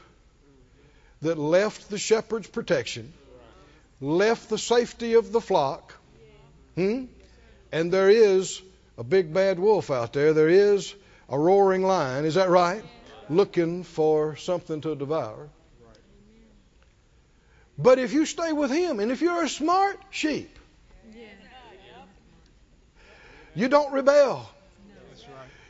[1.22, 3.12] that left the shepherd's protection,
[4.00, 5.94] left the safety of the flock,
[6.76, 7.06] hmm?
[7.72, 8.62] and there is
[8.98, 10.34] a big bad wolf out there.
[10.34, 10.94] There is
[11.30, 12.26] a roaring lion.
[12.26, 12.84] Is that right?
[13.30, 15.50] Looking for something to devour.
[17.78, 20.54] But if you stay with him, and if you're a smart sheep,
[23.60, 24.50] you don't rebel.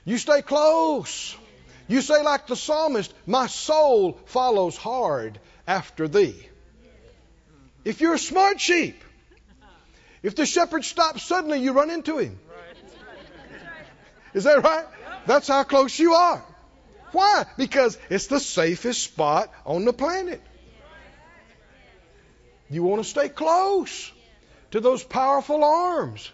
[0.06, 1.36] You stay close.
[1.88, 6.36] You say, like the psalmist, My soul follows hard after thee.
[7.84, 9.02] If you're a smart sheep,
[10.22, 12.38] if the shepherd stops suddenly, you run into him.
[14.36, 14.86] Is that right?
[15.26, 16.44] That's how close you are.
[17.12, 17.46] Why?
[17.58, 20.42] Because it's the safest spot on the planet.
[22.70, 24.12] You want to stay close
[24.72, 26.32] to those powerful arms.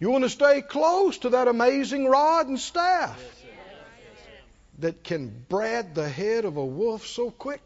[0.00, 3.20] You want to stay close to that amazing rod and staff
[4.80, 7.62] that can brad the head of a wolf so quick,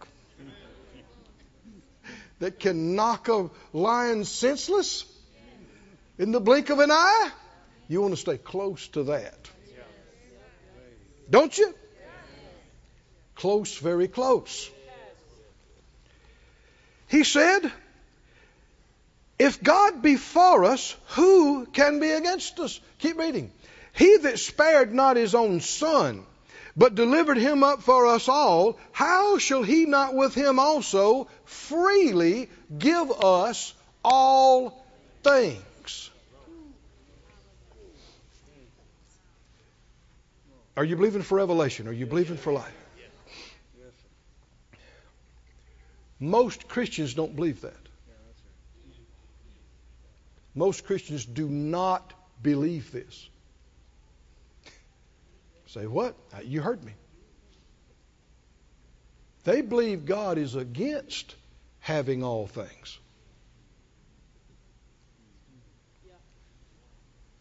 [2.39, 5.05] that can knock a lion senseless
[6.19, 7.31] in the blink of an eye.
[7.89, 9.51] You want to stay close to that.
[11.31, 11.75] Don't you?
[13.35, 14.71] Close, very close.
[17.09, 17.73] He said,
[19.39, 22.81] If God be for us, who can be against us?
[22.99, 23.53] Keep reading.
[23.93, 26.25] He that spared not his own son,
[26.77, 32.49] but delivered him up for us all, how shall he not with him also freely
[32.77, 33.75] give us
[34.05, 34.85] all
[35.23, 36.11] things?
[40.77, 41.89] Are you believing for revelation?
[41.89, 42.73] Are you believing for life?
[46.21, 47.88] Most Christians don't believe that.
[50.55, 53.29] Most Christians do not believe this.
[55.69, 56.15] Say what?
[56.35, 56.93] Uh, You heard me.
[59.45, 61.35] They believe God is against
[61.81, 62.99] having all things.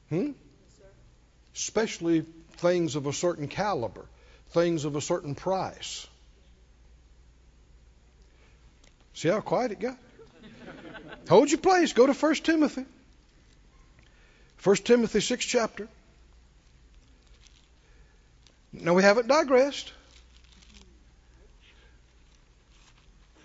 [0.10, 0.32] Hmm?
[1.54, 2.22] Especially
[2.58, 4.06] things of a certain caliber,
[4.50, 6.08] things of a certain price.
[9.14, 9.98] See how quiet it got?
[11.28, 11.92] Hold your place.
[11.94, 12.86] Go to 1 Timothy.
[14.64, 15.88] 1 Timothy 6 chapter.
[18.74, 19.92] Now we haven't digressed.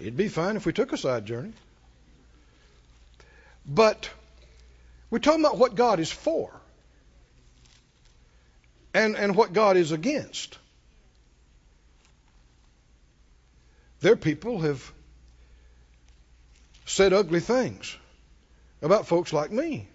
[0.01, 1.53] It'd be fine if we took a side journey.
[3.65, 4.11] But
[5.11, 6.51] we're talking about what God is for
[8.95, 10.59] and, and what God is against.
[14.01, 14.93] Their people have
[16.85, 17.97] said ugly things
[18.83, 19.87] about folks like me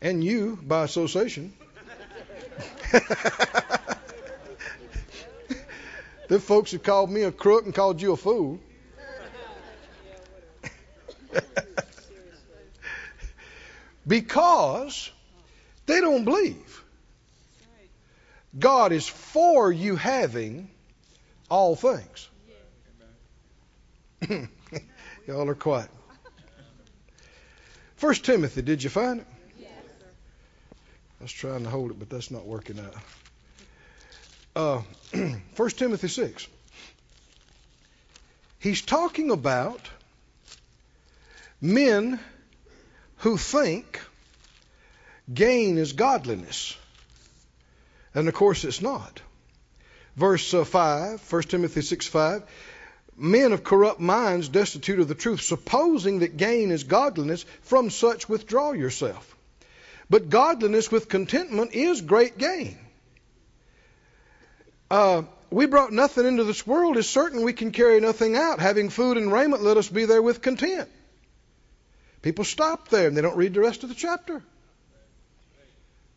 [0.00, 1.52] and you by association.
[6.28, 8.60] the folks have called me a crook and called you a fool.
[14.06, 15.10] because
[15.86, 16.84] they don't believe
[18.58, 20.70] God is for you having
[21.50, 22.28] all things.
[25.26, 25.90] Y'all are quiet.
[27.96, 29.26] First Timothy, did you find it?
[31.20, 32.94] I was trying to hold it, but that's not working out.
[34.54, 34.82] Uh,
[35.56, 36.46] 1 Timothy 6.
[38.60, 39.80] He's talking about
[41.60, 42.20] men
[43.18, 44.00] who think
[45.32, 46.76] gain is godliness.
[48.14, 49.20] And of course, it's not.
[50.16, 52.42] Verse uh, 5, 1 Timothy 6 5.
[53.16, 58.28] Men of corrupt minds, destitute of the truth, supposing that gain is godliness, from such
[58.28, 59.36] withdraw yourself.
[60.10, 62.78] But godliness with contentment is great gain.
[64.90, 66.96] Uh, we brought nothing into this world.
[66.96, 68.58] is certain we can carry nothing out.
[68.58, 70.88] Having food and raiment, let us be there with content.
[72.22, 74.42] People stop there and they don't read the rest of the chapter.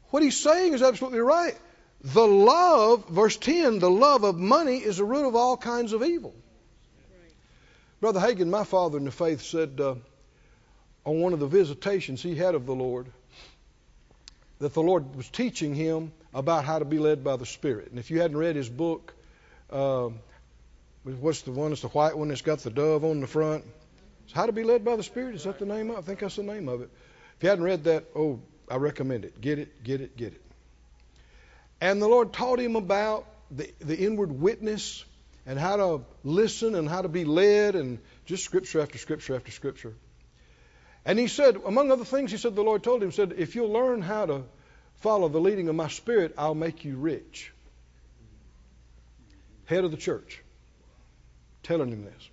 [0.10, 1.58] What he's saying is absolutely right.
[2.04, 6.04] The love, verse 10, the love of money is the root of all kinds of
[6.04, 6.34] evil.
[8.00, 9.96] Brother Hagin, my father in the faith, said uh,
[11.06, 13.06] on one of the visitations he had of the Lord
[14.62, 17.90] that the Lord was teaching him about how to be led by the Spirit.
[17.90, 19.14] And if you hadn't read his book,
[19.72, 20.10] uh,
[21.04, 21.72] what's the one?
[21.72, 23.66] It's the white one that's got the dove on the front.
[24.26, 25.34] It's How to Be Led by the Spirit.
[25.34, 26.00] Is that the name of it?
[26.00, 26.90] I think that's the name of it.
[27.38, 28.40] If you hadn't read that, oh,
[28.70, 29.42] I recommend it.
[29.42, 30.42] Get it, get it, get it.
[31.82, 35.04] And the Lord taught him about the, the inward witness
[35.48, 39.52] and how to listen and how to be led and just scripture after scripture after
[39.52, 39.96] scripture.
[41.06, 43.72] And he said, among other things, he said, the Lord told him, said, if you'll
[43.72, 44.44] learn how to
[44.98, 47.52] follow the leading of my spirit, I'll make you rich.
[49.66, 50.44] Head of the church.
[51.64, 52.30] Telling him this.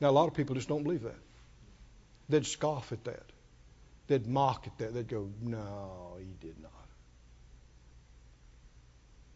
[0.00, 1.18] Now, a lot of people just don't believe that.
[2.28, 3.24] They'd scoff at that.
[4.06, 4.94] They'd mock at that.
[4.94, 6.72] They'd go, no, he did not.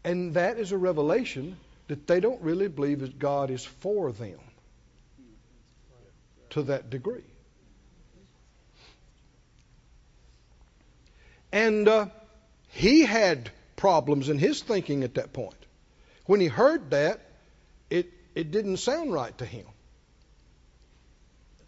[0.03, 1.57] And that is a revelation
[1.87, 4.39] that they don't really believe that God is for them
[6.51, 7.23] to that degree.
[11.53, 12.07] And uh,
[12.69, 15.55] he had problems in his thinking at that point.
[16.25, 17.19] When he heard that,
[17.91, 19.65] it, it didn't sound right to him.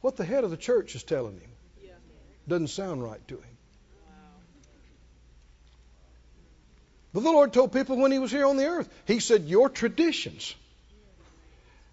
[0.02, 1.52] What the head of the church is telling him
[2.48, 3.58] doesn't sound right to him.
[7.14, 9.70] But the Lord told people when he was here on the earth, He said, Your
[9.70, 10.54] traditions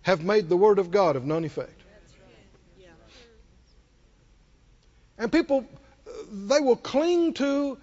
[0.03, 1.80] have made the Word of God of none effect.
[5.18, 5.64] And people,
[6.32, 7.78] they will cling to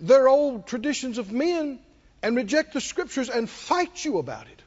[0.00, 1.78] their old traditions of men
[2.22, 4.62] and reject the Scriptures and fight you about it.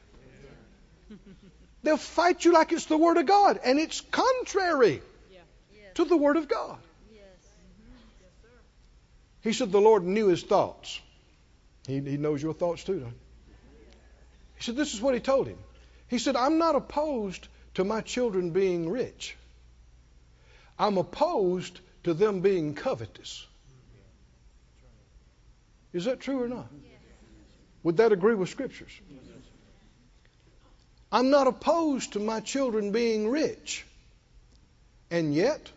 [1.84, 5.00] They'll fight you like it's the Word of God, and it's contrary
[5.94, 6.78] to the Word of God.
[9.42, 11.00] He said the Lord knew his thoughts.
[11.86, 13.16] He, he knows your thoughts too, don't he?
[14.56, 15.58] He said, This is what he told him.
[16.08, 19.36] He said, I'm not opposed to my children being rich.
[20.78, 23.46] I'm opposed to them being covetous.
[25.92, 26.68] Is that true or not?
[27.82, 28.92] Would that agree with scriptures?
[31.12, 33.84] I'm not opposed to my children being rich.
[35.10, 35.70] And yet,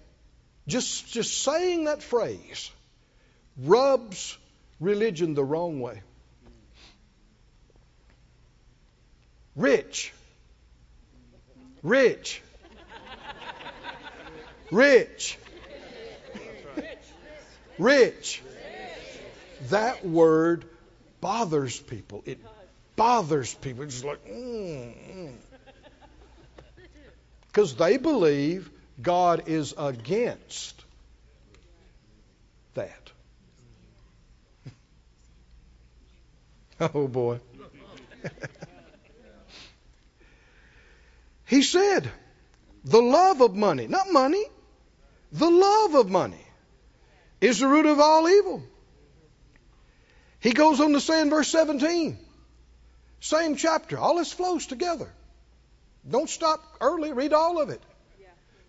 [0.67, 2.71] just, just saying that phrase
[3.57, 4.37] rubs
[4.79, 6.01] religion the wrong way.
[9.55, 10.13] Rich.
[11.83, 12.41] Rich.
[14.71, 15.37] Rich.
[17.77, 18.41] Rich.
[19.69, 20.65] That word
[21.21, 22.23] bothers people.
[22.25, 22.39] It
[22.95, 23.83] bothers people.
[23.83, 25.33] It's like, because
[27.73, 27.77] mm, mm.
[27.77, 28.71] they believe
[29.01, 30.83] God is against
[32.73, 33.11] that.
[36.79, 37.39] Oh boy.
[41.45, 42.07] he said,
[42.85, 44.45] the love of money, not money,
[45.31, 46.46] the love of money
[47.41, 48.63] is the root of all evil.
[50.39, 52.17] He goes on to say in verse 17,
[53.19, 55.11] same chapter, all this flows together.
[56.09, 57.81] Don't stop early, read all of it.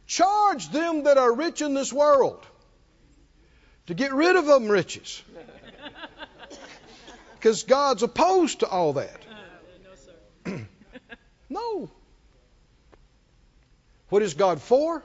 [0.06, 2.44] Charge them that are rich in this world
[3.86, 5.22] to get rid of them riches
[7.34, 9.20] because God's opposed to all that.
[11.50, 11.90] no.
[14.08, 15.02] What is God for?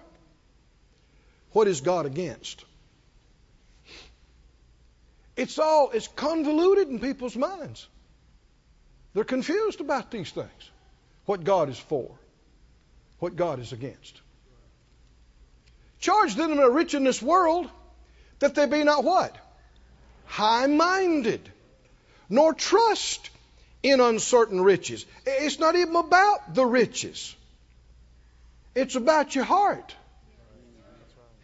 [1.52, 2.64] What is God against?
[5.36, 7.88] It's all it's convoluted in people's minds.
[9.14, 10.72] They're confused about these things.
[11.26, 12.12] What God is for,
[13.20, 14.20] what God is against.
[16.00, 17.70] Charge them that are rich in this world
[18.40, 19.36] that they be not what?
[20.26, 21.50] High minded
[22.30, 23.30] nor trust
[23.84, 25.06] in uncertain riches.
[25.26, 27.36] It's not even about the riches,
[28.76, 29.96] it's about your heart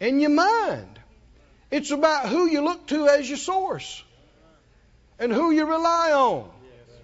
[0.00, 0.99] and your mind.
[1.70, 4.02] It's about who you look to as your source
[5.18, 6.50] and who you rely on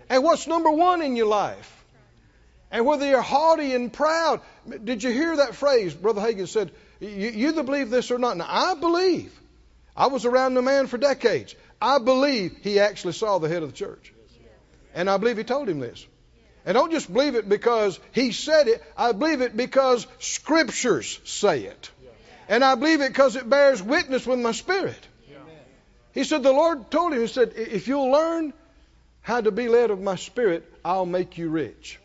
[0.08, 1.72] and what's number one in your life.
[2.70, 4.40] And whether you're haughty and proud.
[4.84, 5.94] Did you hear that phrase?
[5.94, 8.36] Brother Hagin said, You, either believe this or not.
[8.36, 9.32] Now, I believe.
[9.96, 11.54] I was around the man for decades.
[11.80, 14.12] I believe he actually saw the head of the church.
[14.94, 16.06] And I believe he told him this.
[16.64, 21.62] And don't just believe it because he said it, I believe it because scriptures say
[21.62, 21.90] it.
[22.48, 25.08] And I believe it because it bears witness with my spirit.
[26.12, 28.52] He said, The Lord told him, He said, If you'll learn
[29.20, 31.98] how to be led of my spirit, I'll make you rich.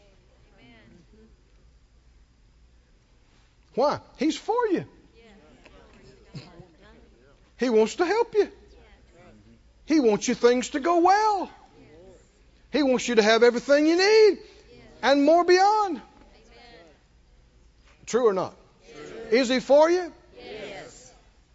[3.76, 4.00] Why?
[4.18, 4.86] He's for you.
[7.58, 8.52] He wants to help you.
[9.86, 11.50] He wants your things to go well.
[12.72, 14.40] He wants you to have everything you need
[15.04, 16.02] and more beyond.
[18.06, 18.56] True or not?
[19.30, 20.12] Is He for you?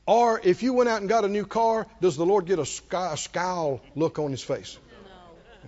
[0.07, 2.67] Or if you went out and got a new car, does the Lord get a,
[3.17, 4.79] scowl, look on His face?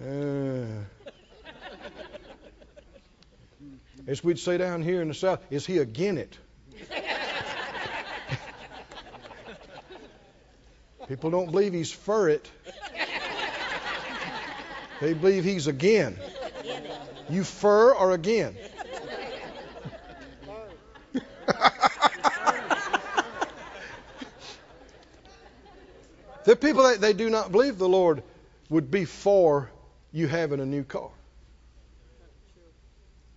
[0.01, 0.63] No.
[0.63, 0.67] Uh,
[4.07, 6.39] as we'd say down here in the South, is He again it?
[11.09, 12.51] People don't believe he's for it.
[15.01, 16.19] They believe he's again.
[17.31, 18.57] You fur or again?
[26.49, 28.23] The people that they do not believe the Lord
[28.71, 29.71] would be for
[30.13, 31.11] you having a new car.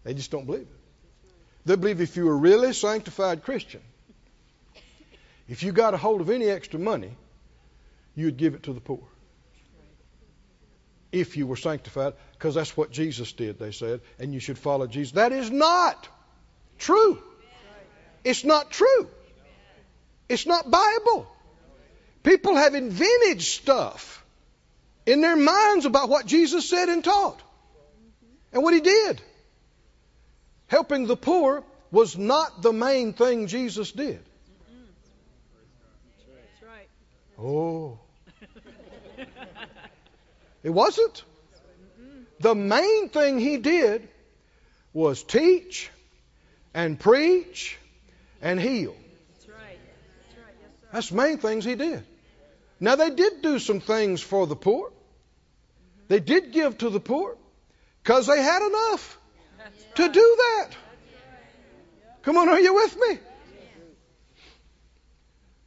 [0.05, 1.33] They just don't believe it.
[1.65, 3.81] They believe if you were really sanctified Christian,
[5.49, 7.11] if you got a hold of any extra money,
[8.15, 9.03] you'd give it to the poor.
[11.11, 14.87] If you were sanctified, because that's what Jesus did, they said, and you should follow
[14.87, 15.11] Jesus.
[15.15, 16.07] That is not
[16.79, 17.21] true.
[18.23, 19.09] It's not true.
[20.29, 21.27] It's not Bible.
[22.23, 24.23] People have invented stuff
[25.05, 27.41] in their minds about what Jesus said and taught
[28.53, 29.21] and what he did.
[30.67, 34.19] Helping the poor was not the main thing Jesus did.
[37.37, 37.97] Oh.
[40.63, 41.23] It wasn't.
[42.39, 44.07] The main thing he did
[44.93, 45.89] was teach
[46.73, 47.79] and preach
[48.43, 48.95] and heal.
[49.33, 49.79] That's right.
[50.27, 50.53] That's right.
[50.61, 50.87] Yes, sir.
[50.93, 52.03] That's the main things he did.
[52.83, 54.91] Now, they did do some things for the poor.
[56.07, 57.37] They did give to the poor
[58.03, 59.19] because they had enough
[59.95, 60.69] to do that.
[62.23, 63.19] Come on, are you with me?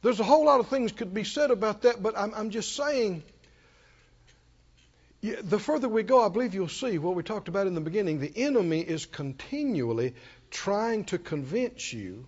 [0.01, 2.75] There's a whole lot of things could be said about that, but I'm, I'm just
[2.75, 3.23] saying.
[5.21, 8.19] The further we go, I believe you'll see what we talked about in the beginning.
[8.19, 10.13] The enemy is continually
[10.51, 12.27] trying to convince you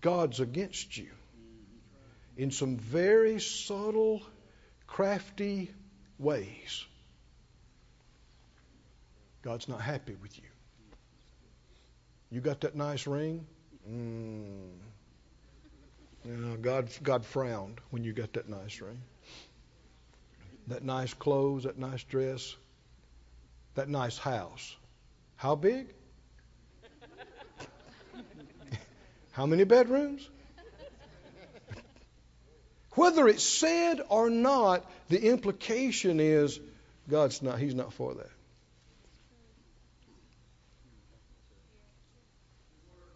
[0.00, 1.10] God's against you
[2.36, 4.22] in some very subtle,
[4.86, 5.70] crafty
[6.18, 6.84] ways.
[9.42, 10.44] God's not happy with you.
[12.30, 13.46] You got that nice ring?
[13.88, 14.70] Mm.
[16.62, 19.00] God, God frowned when you got that nice ring.
[20.68, 22.56] That nice clothes, that nice dress,
[23.74, 24.74] that nice house.
[25.36, 25.92] How big?
[29.32, 30.28] How many bedrooms?
[32.94, 36.60] Whether it's said or not, the implication is
[37.10, 38.30] God's not, He's not for that.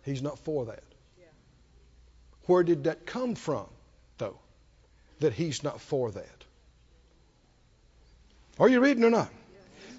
[0.04, 0.82] He's not for that.
[2.46, 3.66] Where did that come from,
[4.16, 4.38] though?
[5.20, 6.44] That He's not for that.
[8.58, 9.28] Are you reading or not?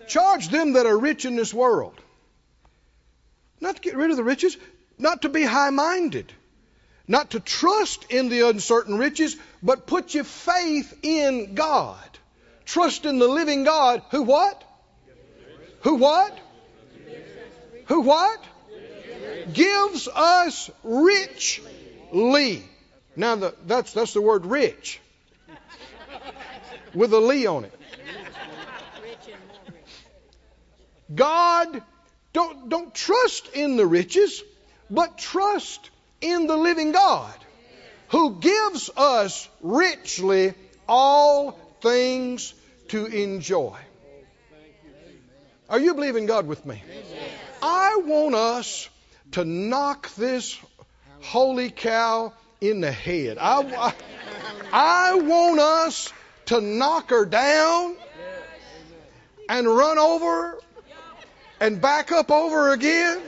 [0.07, 1.93] Charge them that are rich in this world.
[3.61, 4.57] Not to get rid of the riches,
[4.97, 6.33] not to be high minded,
[7.09, 11.97] not to trust in the uncertain riches, but put your faith in God.
[12.65, 14.63] Trust in the living God who what?
[15.81, 16.37] Who what?
[17.87, 18.43] Who what?
[19.51, 22.63] Gives us richly.
[23.15, 25.01] Now the, that's that's the word rich.
[26.93, 27.73] With a lee on it.
[31.13, 31.81] God
[32.33, 34.43] don't don't trust in the riches,
[34.91, 35.89] but trust
[36.21, 37.33] in the living God
[38.09, 40.53] who gives us richly
[40.87, 41.51] all
[41.81, 42.53] things
[42.89, 43.77] to enjoy.
[45.69, 46.81] Are you believing God with me?
[47.61, 48.89] I want us
[49.33, 50.57] to knock this
[51.21, 53.37] holy cow in the head.
[53.39, 53.93] I, I,
[54.73, 56.11] I want us
[56.47, 57.95] to knock her down
[59.47, 60.57] and run over
[61.59, 63.21] and back up over again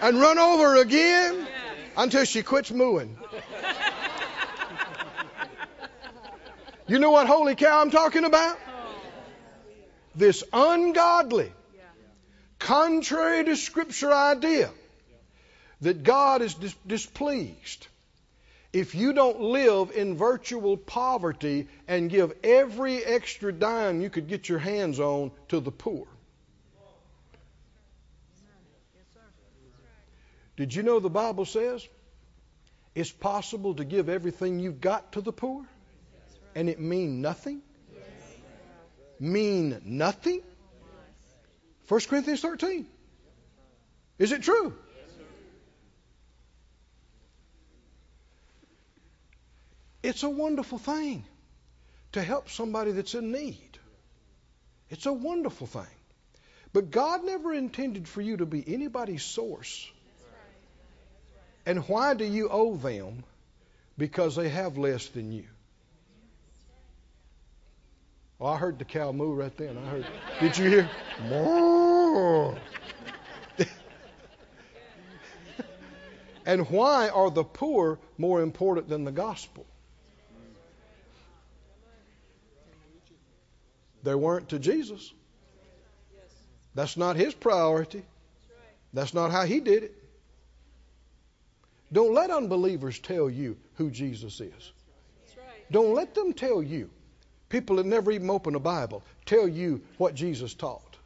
[0.00, 1.46] and run over again
[1.96, 3.16] until she quits mooing.
[6.88, 8.58] You know what holy cow I'm talking about?
[10.14, 11.52] This ungodly,
[12.58, 14.70] contrary to Scripture idea
[15.80, 17.86] that God is dis- displeased
[18.72, 24.48] if you don't live in virtual poverty and give every extra dime you could get
[24.48, 26.06] your hands on to the poor.
[28.94, 29.20] Yes, sir.
[30.56, 31.86] Did you know the Bible says
[32.94, 35.64] it's possible to give everything you've got to the poor
[36.54, 37.62] and it mean nothing?
[39.18, 40.42] Mean nothing?
[41.88, 42.86] 1 Corinthians 13.
[44.18, 44.74] Is it true?
[50.02, 51.24] It's a wonderful thing
[52.12, 53.78] to help somebody that's in need.
[54.90, 55.94] It's a wonderful thing.
[56.72, 59.90] But God never intended for you to be anybody's source.
[61.64, 63.24] And why do you owe them?
[63.96, 65.44] Because they have less than you.
[68.38, 69.78] Well, I heard the cow moo right then.
[69.78, 70.06] I heard.
[70.40, 70.90] Did you hear?
[71.28, 72.56] Moo.
[76.44, 79.64] and why are the poor more important than the gospel?
[84.02, 85.12] They weren't to Jesus.
[86.74, 88.02] That's not his priority.
[88.92, 90.01] That's not how he did it.
[91.92, 94.72] Don't let unbelievers tell you who Jesus is.
[95.70, 96.90] Don't let them tell you
[97.48, 100.96] people that never even open a Bible tell you what Jesus taught.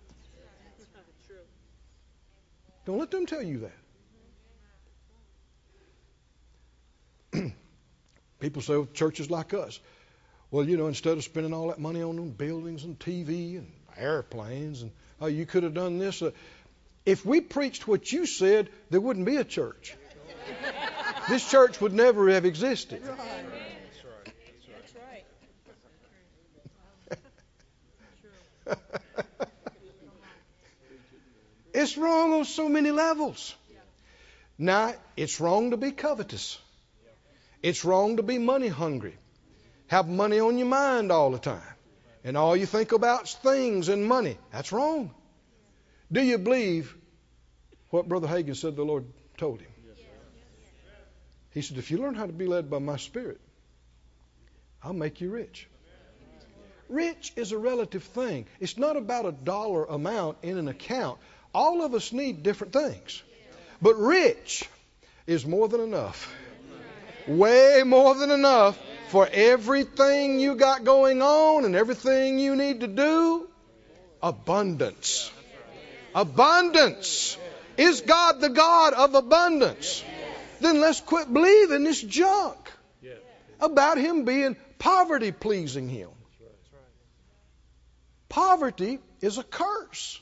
[2.85, 3.69] Don't let them tell you
[7.33, 7.53] that.
[8.41, 9.81] People say, well, churches like us.
[10.53, 13.67] Well, you know, instead of spending all that money on them buildings and TV and
[13.97, 16.23] airplanes and oh, you could have done this.
[16.23, 16.31] Uh,
[17.05, 19.97] if we preached what you said, there wouldn't be a church.
[21.29, 23.03] This church would never have existed.
[23.03, 23.45] That's right.
[28.69, 28.79] That's right.
[31.75, 33.55] it's wrong on so many levels.
[34.59, 36.59] Now, it's wrong to be covetous.
[37.63, 39.17] It's wrong to be money hungry.
[39.89, 41.61] Have money on your mind all the time.
[42.25, 44.39] And all you think about is things and money.
[44.53, 45.13] That's wrong.
[46.11, 46.97] Do you believe
[47.91, 49.05] what Brother Hagin said the Lord
[49.37, 49.71] told him?
[51.57, 53.41] He said, If you learn how to be led by my Spirit,
[54.83, 55.67] I'll make you rich.
[56.91, 58.45] Rich is a relative thing.
[58.61, 61.19] It's not about a dollar amount in an account.
[61.55, 63.23] All of us need different things.
[63.81, 64.69] But rich
[65.27, 66.31] is more than enough.
[67.27, 68.79] Way more than enough
[69.09, 73.49] for everything you got going on and everything you need to do.
[74.23, 75.33] Abundance.
[76.15, 77.39] Abundance.
[77.79, 80.05] Is God the God of abundance?
[80.61, 82.71] Then let's quit believing this junk
[83.61, 86.11] about Him being poverty pleasing Him.
[88.29, 90.21] Poverty is a curse.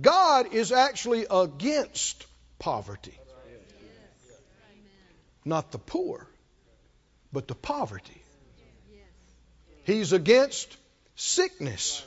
[0.00, 2.26] God is actually against
[2.58, 3.18] poverty.
[5.44, 6.26] Not the poor,
[7.32, 8.22] but the poverty.
[9.84, 10.76] He's against
[11.16, 12.04] sickness.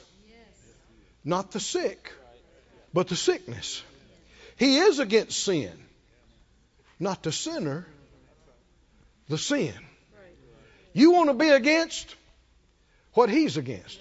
[1.24, 2.12] Not the sick,
[2.94, 3.84] but the sickness.
[4.62, 5.72] He is against sin.
[7.00, 7.88] Not the sinner,
[9.28, 9.74] the sin.
[10.94, 12.16] You want to be against
[13.14, 14.00] what he's against.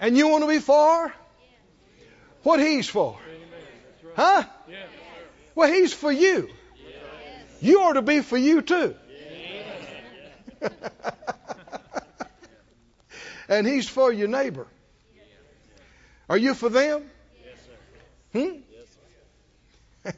[0.00, 1.10] And you want to be for
[2.42, 3.18] what he's for.
[4.16, 4.44] Huh?
[5.54, 6.50] Well, he's for you.
[7.62, 8.94] You ought to be for you too.
[13.48, 14.66] and he's for your neighbor.
[16.28, 17.10] Are you for them?
[18.34, 18.67] Hmm?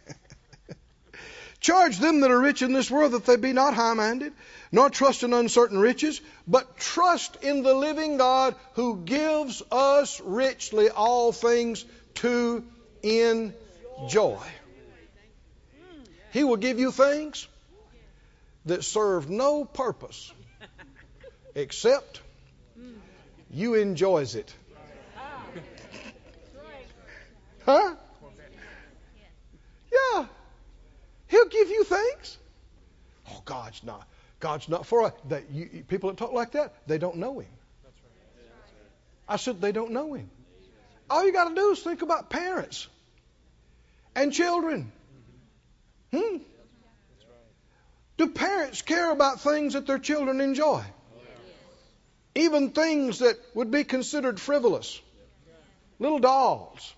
[1.60, 4.32] Charge them that are rich in this world that they be not high minded,
[4.72, 10.88] nor trust in uncertain riches, but trust in the living God who gives us richly
[10.88, 12.64] all things to
[13.02, 14.38] enjoy.
[16.32, 17.46] He will give you things
[18.66, 20.32] that serve no purpose
[21.54, 22.20] except
[23.50, 24.54] you enjoys it.
[25.16, 25.42] Ah.
[27.66, 27.94] Huh?
[30.12, 30.26] Yeah.
[31.28, 32.38] He'll give you things.
[33.30, 34.06] Oh, God's not.
[34.40, 35.12] God's not for us.
[35.28, 37.48] That you, people that talk like that, they don't know Him.
[39.28, 40.30] I said they don't know Him.
[41.08, 42.88] All you got to do is think about parents
[44.14, 44.90] and children.
[46.12, 46.38] Hmm?
[48.16, 50.82] Do parents care about things that their children enjoy?
[52.34, 55.00] Even things that would be considered frivolous.
[55.98, 56.94] Little dolls,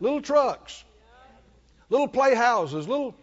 [0.00, 0.84] little trucks,
[1.92, 3.14] little playhouses, little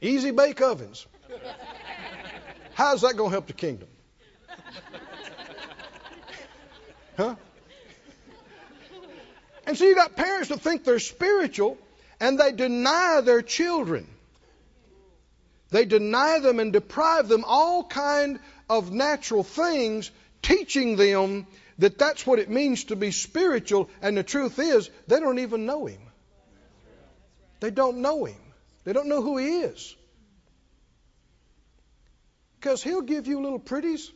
[0.00, 1.06] easy bake ovens.
[2.74, 3.88] How's that going to help the kingdom?
[7.16, 7.36] Huh?
[9.64, 11.78] And so you got parents that think they're spiritual
[12.18, 14.08] and they deny their children.
[15.70, 20.10] They deny them and deprive them all kind of natural things,
[20.42, 21.46] teaching them
[21.78, 23.88] that that's what it means to be spiritual.
[24.02, 26.00] And the truth is, they don't even know Him.
[27.60, 28.40] They don't know Him.
[28.84, 29.94] They don't know who He is.
[32.58, 34.10] Because He'll give you little pretties,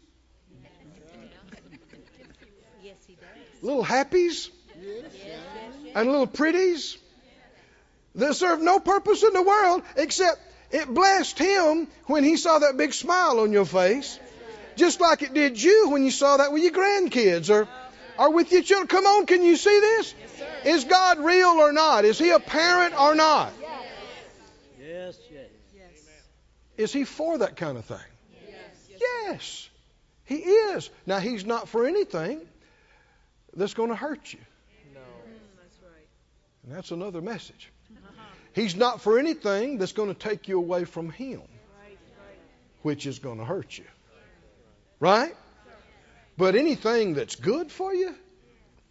[3.62, 4.50] little happies,
[5.94, 6.98] and little pretties
[8.14, 10.40] that serve no purpose in the world except
[10.70, 14.18] it blessed him when he saw that big smile on your face,
[14.76, 17.68] just like it did you when you saw that with your grandkids or,
[18.18, 18.88] or with your children.
[18.88, 20.14] Come on, can you see this?
[20.64, 22.04] Is God real or not?
[22.04, 23.52] Is he a parent or not?
[24.78, 25.48] Yes, yes.
[25.74, 26.04] Yes.
[26.76, 27.98] Is he for that kind of thing?
[28.48, 29.00] Yes.
[29.26, 29.68] Yes,
[30.24, 30.90] he is.
[31.06, 32.40] Now, he's not for anything
[33.54, 34.40] that's going to hurt you.
[34.94, 35.00] No.
[35.58, 36.06] That's right.
[36.66, 37.70] And that's another message.
[38.54, 42.38] He's not for anything that's going to take you away from him, Right, right.
[42.82, 43.84] which is going to hurt you.
[45.00, 45.34] Right?
[46.36, 48.14] But anything that's good for you,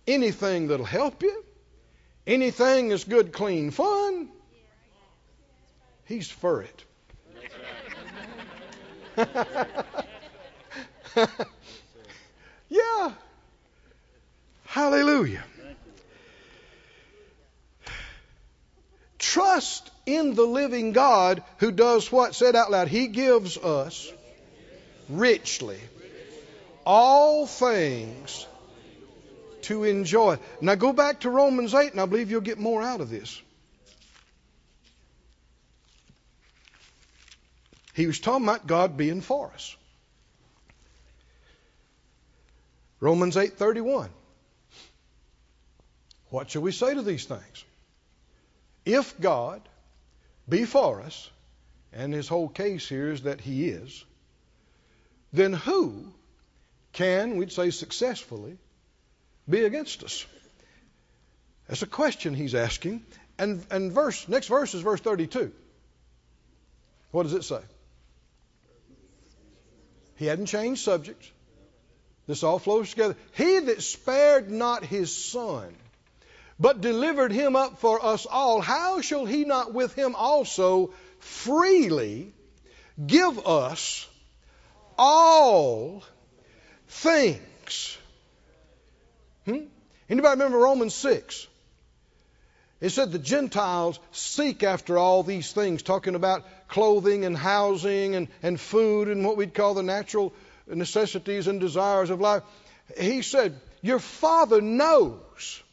[0.07, 1.43] anything that'll help you,
[2.25, 4.29] anything that's good, clean fun,
[6.05, 6.83] he's for it.
[12.69, 13.11] yeah.
[14.65, 15.43] Hallelujah.
[19.19, 22.35] Trust in the living God who does what?
[22.35, 22.87] Said out loud.
[22.87, 24.11] He gives us
[25.09, 25.79] richly
[26.85, 28.47] all things
[29.63, 30.37] to enjoy.
[30.61, 33.41] Now go back to Romans 8 and I believe you'll get more out of this.
[37.93, 39.75] He was talking about God being for us.
[42.99, 44.09] Romans 8:31.
[46.29, 47.65] What shall we say to these things?
[48.85, 49.61] If God
[50.49, 51.29] be for us,
[51.91, 54.03] and his whole case here is that he is,
[55.31, 56.11] then who
[56.93, 58.57] can, we'd say successfully,
[59.49, 60.25] be against us?
[61.67, 63.03] That's a question he's asking.
[63.37, 65.51] And, and verse next verse is verse 32.
[67.11, 67.59] What does it say?
[70.15, 71.29] He hadn't changed subjects.
[72.27, 73.15] This all flows together.
[73.33, 75.75] He that spared not his son,
[76.59, 82.31] but delivered him up for us all, how shall he not with him also freely
[83.05, 84.07] give us
[84.97, 86.03] all
[86.93, 87.97] things?
[89.45, 89.65] Hmm?
[90.09, 91.47] Anybody remember Romans 6?
[92.81, 98.27] It said the Gentiles seek after all these things, talking about clothing and housing and,
[98.41, 100.33] and food and what we'd call the natural
[100.67, 102.43] necessities and desires of life.
[102.99, 105.63] He said, Your Father knows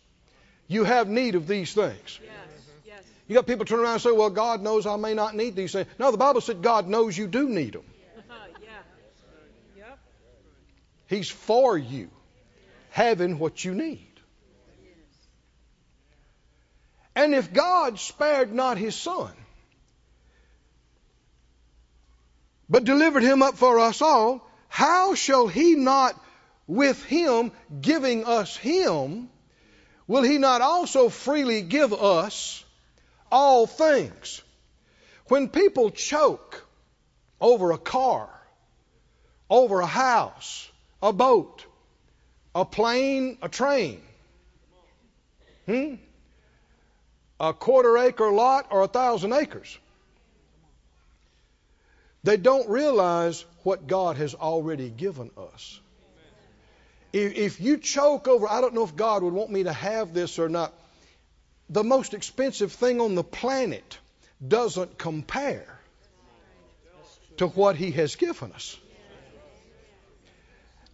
[0.69, 2.21] you have need of these things.
[2.23, 2.31] Yes.
[2.87, 3.03] Yes.
[3.27, 5.73] You got people turn around and say, Well, God knows I may not need these
[5.73, 5.89] things.
[5.99, 7.83] No, the Bible said God knows you do need them.
[8.63, 8.69] yeah.
[9.77, 9.99] Yep.
[11.11, 12.09] He's for you
[12.91, 14.07] having what you need.
[17.17, 19.33] And if God spared not his son,
[22.69, 26.15] but delivered him up for us all, how shall he not
[26.69, 27.51] with him
[27.81, 29.29] giving us him,
[30.07, 32.65] will he not also freely give us
[33.33, 34.43] all things?
[35.27, 36.65] When people choke
[37.41, 38.31] over a car,
[39.51, 40.70] over a house,
[41.03, 41.65] a boat,
[42.55, 44.01] a plane, a train,
[45.67, 45.95] hmm?
[47.39, 49.79] a quarter acre lot or a thousand acres.
[52.23, 55.81] They don't realize what God has already given us.
[57.13, 60.13] If, if you choke over, I don't know if God would want me to have
[60.13, 60.75] this or not.
[61.71, 63.99] The most expensive thing on the planet
[64.47, 65.79] doesn't compare
[67.39, 68.77] to what He has given us.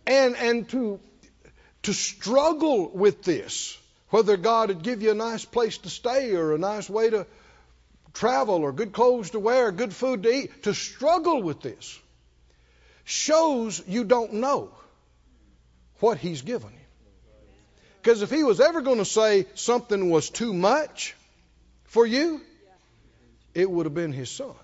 [0.06, 1.00] And, and to,
[1.82, 3.76] to struggle with this,
[4.10, 7.26] whether God would give you a nice place to stay or a nice way to
[8.14, 11.98] travel or good clothes to wear, good food to eat, to struggle with this
[13.04, 14.70] shows you don't know
[16.00, 16.78] what He's given you.
[18.02, 21.14] Because if He was ever going to say something was too much
[21.84, 22.40] for you,
[23.54, 24.54] it would have been His Son.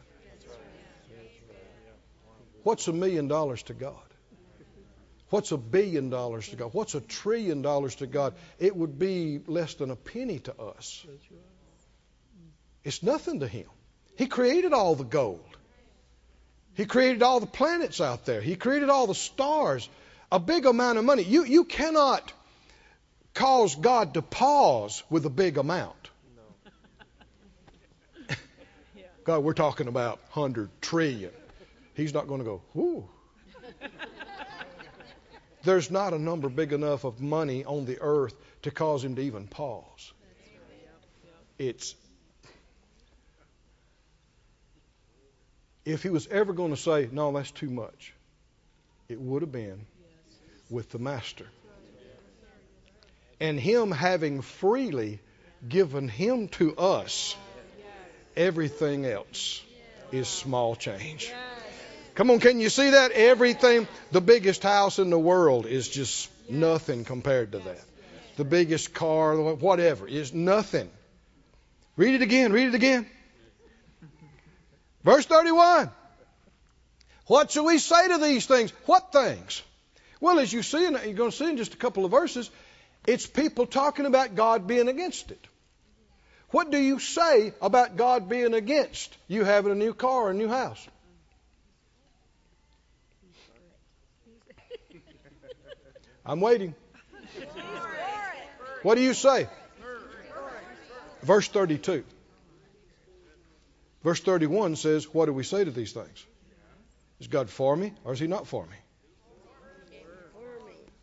[2.62, 4.11] What's a million dollars to God?
[5.32, 6.74] What's a billion dollars to God?
[6.74, 8.34] What's a trillion dollars to God?
[8.58, 11.06] It would be less than a penny to us.
[12.84, 13.64] It's nothing to Him.
[14.18, 15.56] He created all the gold.
[16.74, 18.42] He created all the planets out there.
[18.42, 19.88] He created all the stars.
[20.30, 21.22] A big amount of money.
[21.22, 22.30] You, you cannot
[23.32, 26.10] cause God to pause with a big amount.
[29.24, 31.30] God, we're talking about 100 trillion.
[31.94, 33.08] He's not going to go, whoo.
[35.64, 39.22] There's not a number big enough of money on the earth to cause him to
[39.22, 40.12] even pause.
[41.58, 41.94] It's
[45.84, 48.12] if he was ever going to say, no, that's too much,
[49.08, 49.86] it would have been
[50.70, 51.46] with the master.
[53.40, 55.18] And him having freely
[55.68, 57.36] given him to us,
[58.36, 59.62] everything else
[60.12, 61.32] is small change.
[62.14, 63.12] Come on, can you see that?
[63.12, 67.80] Everything, the biggest house in the world is just nothing compared to that.
[68.36, 70.90] The biggest car, whatever, is nothing.
[71.96, 73.06] Read it again, read it again.
[75.04, 75.90] Verse 31.
[77.26, 78.72] What shall we say to these things?
[78.86, 79.62] What things?
[80.20, 82.50] Well, as you see, and you're going to see in just a couple of verses,
[83.06, 85.46] it's people talking about God being against it.
[86.50, 90.48] What do you say about God being against you having a new car a new
[90.48, 90.86] house?
[96.24, 96.74] I'm waiting.
[98.82, 99.48] What do you say?
[101.22, 102.04] Verse 32.
[104.02, 106.26] Verse 31 says, What do we say to these things?
[107.20, 108.76] Is God for me or is He not for me?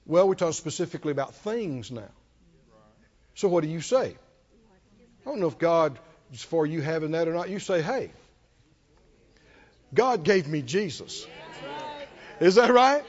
[0.05, 2.09] Well, we're talking specifically about things now.
[3.35, 4.15] So what do you say?
[5.25, 5.97] I don't know if God
[6.33, 7.49] is for you having that or not.
[7.49, 8.11] You say, hey,
[9.93, 11.25] God gave me Jesus.
[12.39, 13.03] Is that right?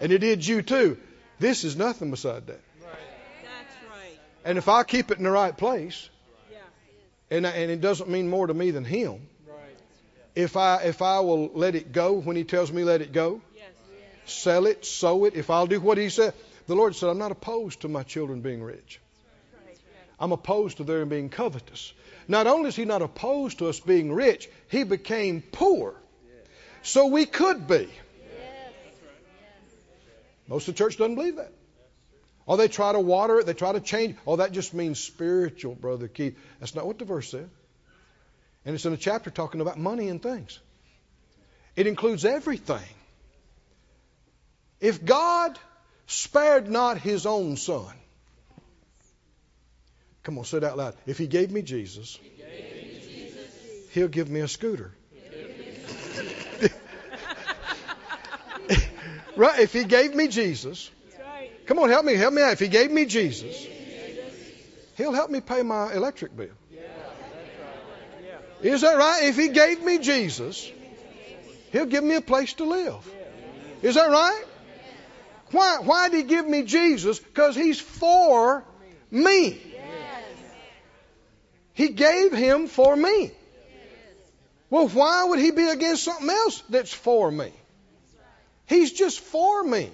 [0.00, 0.98] And He did you too.
[1.42, 2.60] This is nothing beside that.
[2.80, 4.18] That's right.
[4.44, 6.08] And if I keep it in the right place,
[7.32, 9.76] and, and it doesn't mean more to me than Him, Right.
[10.36, 13.40] if I if I will let it go when He tells me let it go,
[13.56, 13.72] Yes.
[14.26, 16.32] sell it, sow it, if I'll do what He said,
[16.68, 19.00] the Lord said, I'm not opposed to my children being rich.
[20.20, 21.92] I'm opposed to them being covetous.
[22.28, 25.96] Not only is He not opposed to us being rich, He became poor
[26.82, 27.88] so we could be.
[30.52, 31.50] Most of the church doesn't believe that.
[32.44, 34.16] Or they try to water it, they try to change.
[34.26, 36.38] Oh, that just means spiritual, Brother Keith.
[36.60, 37.48] That's not what the verse said.
[38.66, 40.58] And it's in a chapter talking about money and things.
[41.74, 42.84] It includes everything.
[44.78, 45.58] If God
[46.06, 47.94] spared not his own son,
[50.22, 50.94] come on, say it out loud.
[51.06, 52.18] If he gave me Jesus,
[53.92, 54.92] he'll give me a scooter.
[59.36, 59.60] Right?
[59.60, 60.90] If he gave me Jesus,
[61.66, 62.52] come on, help me, help me out.
[62.52, 63.66] If he gave me Jesus,
[64.96, 66.48] he'll help me pay my electric bill.
[68.62, 69.24] Is that right?
[69.24, 70.70] If he gave me Jesus,
[71.72, 73.08] he'll give me a place to live.
[73.82, 74.44] Is that right?
[75.50, 77.18] Why, why did he give me Jesus?
[77.18, 78.64] Because he's for
[79.10, 79.60] me.
[81.74, 83.32] He gave him for me.
[84.70, 87.52] Well, why would he be against something else that's for me?
[88.66, 89.90] He's just for me.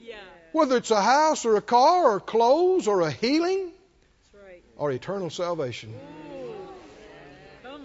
[0.00, 0.16] Yeah.
[0.52, 3.72] Whether it's a house or a car or clothes or a healing
[4.44, 4.62] right.
[4.76, 5.94] or eternal salvation,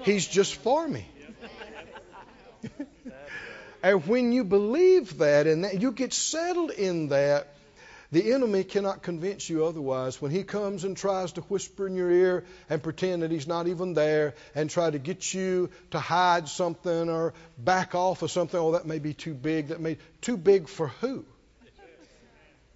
[0.04, 1.06] he's just for me.
[3.84, 7.48] and when you believe that and that, you get settled in that,
[8.12, 10.22] the enemy cannot convince you otherwise.
[10.22, 13.68] When he comes and tries to whisper in your ear and pretend that he's not
[13.68, 18.60] even there and try to get you to hide something or back off of something,
[18.60, 19.70] oh, that may be too big.
[19.70, 21.26] That may too big for who?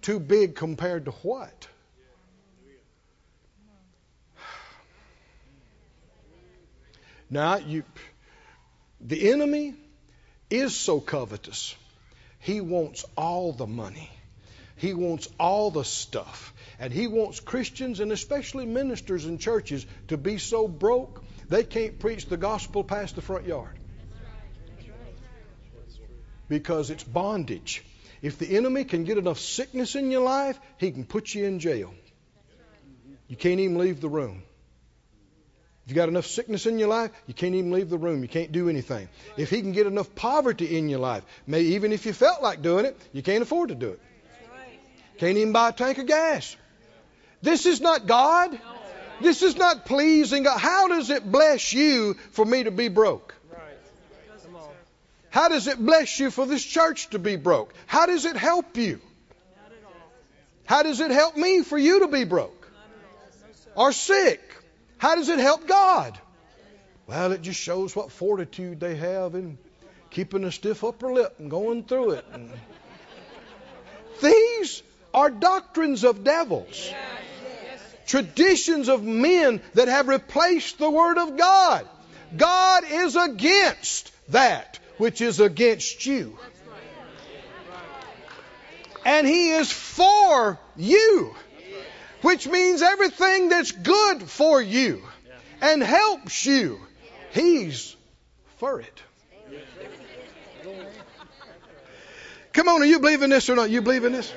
[0.00, 1.68] Too big compared to what?
[7.28, 7.82] Now you
[9.00, 9.74] the enemy
[10.48, 11.74] is so covetous.
[12.38, 14.10] He wants all the money.
[14.76, 16.54] He wants all the stuff.
[16.78, 21.98] And he wants Christians and especially ministers and churches to be so broke they can't
[21.98, 23.78] preach the gospel past the front yard.
[26.48, 27.84] Because it's bondage.
[28.22, 31.58] If the enemy can get enough sickness in your life, he can put you in
[31.58, 31.92] jail.
[33.28, 34.42] You can't even leave the room.
[35.84, 38.22] If you got enough sickness in your life, you can't even leave the room.
[38.22, 39.08] You can't do anything.
[39.36, 42.62] If he can get enough poverty in your life, may even if you felt like
[42.62, 44.00] doing it, you can't afford to do it.
[45.18, 46.56] Can't even buy a tank of gas.
[47.42, 48.58] This is not God.
[49.20, 50.58] This is not pleasing God.
[50.58, 53.34] How does it bless you for me to be broke?
[55.30, 57.74] How does it bless you for this church to be broke?
[57.86, 59.00] How does it help you?
[60.64, 62.68] How does it help me for you to be broke
[63.74, 64.42] or sick?
[64.98, 66.18] How does it help God?
[67.06, 69.58] Well, it just shows what fortitude they have in
[70.10, 72.24] keeping a stiff upper lip and going through it.
[72.32, 72.50] And
[74.22, 74.82] These
[75.16, 76.92] are doctrines of devils,
[78.06, 81.88] traditions of men that have replaced the Word of God.
[82.36, 86.38] God is against that which is against you.
[89.06, 91.34] And He is for you,
[92.20, 95.02] which means everything that's good for you
[95.62, 96.78] and helps you,
[97.32, 97.96] He's
[98.58, 99.02] for it.
[102.52, 103.70] Come on, are you believing this or not?
[103.70, 104.32] You believe in this?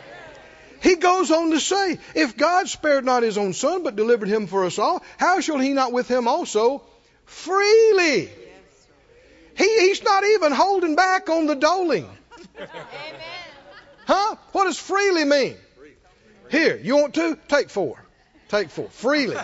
[0.82, 4.48] He goes on to say, If God spared not his own son, but delivered him
[4.48, 6.84] for us all, how shall he not with him also
[7.26, 8.30] freely?
[9.56, 12.08] He, he's not even holding back on the doling.
[12.58, 12.70] Amen.
[14.08, 14.36] Huh?
[14.54, 15.56] What does freely mean?
[16.50, 17.38] Here, you want two?
[17.48, 18.04] Take four.
[18.48, 18.90] Take four.
[18.90, 19.38] Freely.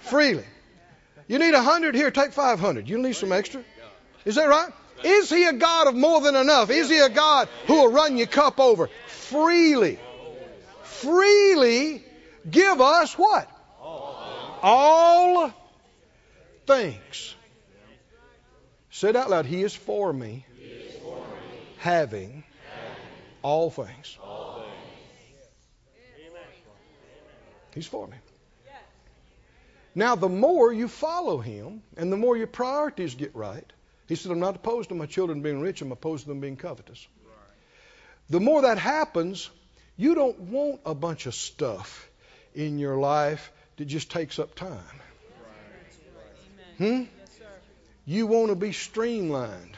[0.00, 0.44] Freely.
[1.28, 1.94] You need a hundred?
[1.94, 2.88] Here, take five hundred.
[2.88, 3.62] You need some extra?
[4.24, 4.72] Is that right?
[5.04, 6.70] Is he a God of more than enough?
[6.70, 8.88] Is he a God who will run your cup over?
[9.08, 9.98] Freely.
[10.86, 12.02] Freely
[12.50, 13.50] give us what?
[14.62, 15.52] All
[16.66, 17.34] things.
[18.90, 19.46] Say it out loud.
[19.46, 20.46] He is for me,
[21.78, 22.44] having
[23.42, 24.18] all things.
[27.74, 28.16] He's for me.
[29.94, 33.70] Now, the more you follow him and the more your priorities get right,
[34.08, 36.56] He said, I'm not opposed to my children being rich, I'm opposed to them being
[36.56, 37.06] covetous.
[38.30, 39.50] The more that happens,
[39.96, 42.08] you don't want a bunch of stuff
[42.54, 45.00] in your life that just takes up time.
[46.78, 47.02] Hmm?
[48.04, 49.76] You want to be streamlined.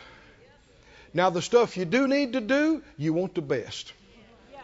[1.15, 3.93] Now, the stuff you do need to do, you want the best.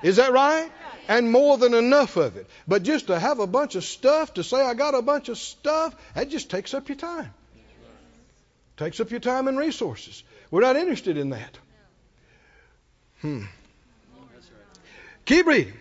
[0.03, 0.71] Is that right?
[1.09, 2.47] And more than enough of it.
[2.69, 5.39] But just to have a bunch of stuff, to say I got a bunch of
[5.39, 7.33] stuff, that just takes up your time.
[8.77, 10.23] Takes up your time and resources.
[10.51, 11.59] We're not interested in that.
[13.21, 13.45] Hmm.
[15.25, 15.75] Keep reading.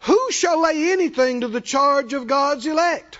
[0.00, 3.18] Who shall lay anything to the charge of God's elect?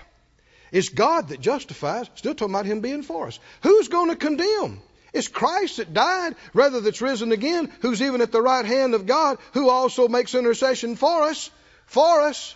[0.71, 2.09] It's God that justifies.
[2.15, 3.39] Still talking about Him being for us.
[3.63, 4.81] Who's going to condemn?
[5.13, 9.07] It's Christ that died, rather that's risen again, who's even at the right hand of
[9.07, 11.49] God, who also makes intercession for us,
[11.87, 12.55] for us,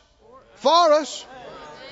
[0.56, 1.26] for us,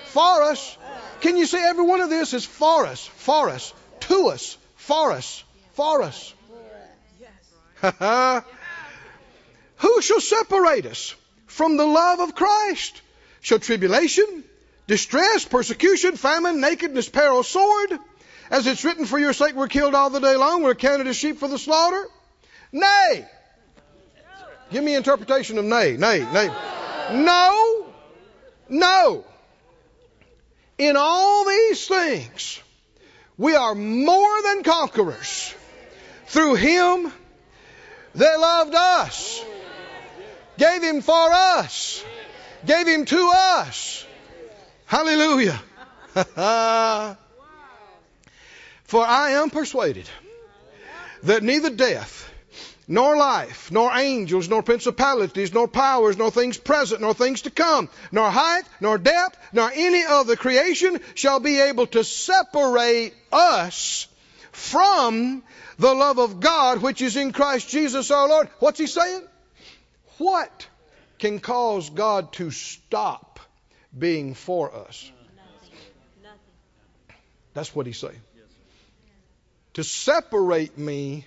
[0.05, 0.77] for us.
[1.21, 5.11] Can you see every one of this is for us, for us, to us, for
[5.11, 6.33] us, for us.
[9.77, 11.15] Who shall separate us
[11.51, 13.01] from the love of Christ?
[13.41, 14.43] Shall tribulation,
[14.87, 17.99] distress, persecution, famine, nakedness, peril, sword?
[18.49, 21.15] As it's written, for your sake we're killed all the day long, we're counted as
[21.15, 22.07] sheep for the slaughter?
[22.71, 23.25] Nay.
[24.71, 26.47] Give me interpretation of nay, nay, nay.
[27.13, 27.87] No,
[28.69, 29.25] no.
[30.77, 32.61] In all these things,
[33.37, 35.53] we are more than conquerors
[36.27, 37.11] through Him
[38.15, 39.43] that loved us,
[40.61, 42.05] gave Him for us,
[42.65, 44.05] gave Him to us.
[44.85, 45.59] Hallelujah.
[48.83, 50.07] For I am persuaded
[51.23, 52.29] that neither death,
[52.87, 57.89] nor life, nor angels, nor principalities, nor powers, nor things present, nor things to come,
[58.11, 64.07] nor height, nor depth, nor any other creation shall be able to separate us
[64.51, 65.41] from
[65.79, 68.49] the love of God which is in Christ Jesus our Lord.
[68.59, 69.23] What's he saying?
[70.21, 70.67] What
[71.17, 73.39] can cause God to stop
[73.97, 75.11] being for us?
[77.55, 78.21] That's what he's saying.
[79.73, 81.25] To separate me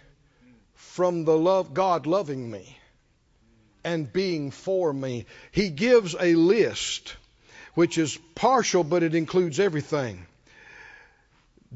[0.76, 2.78] from the love, God loving me
[3.82, 5.26] and being for me.
[5.51, 7.16] He gives a list
[7.74, 10.24] which is partial, but it includes everything.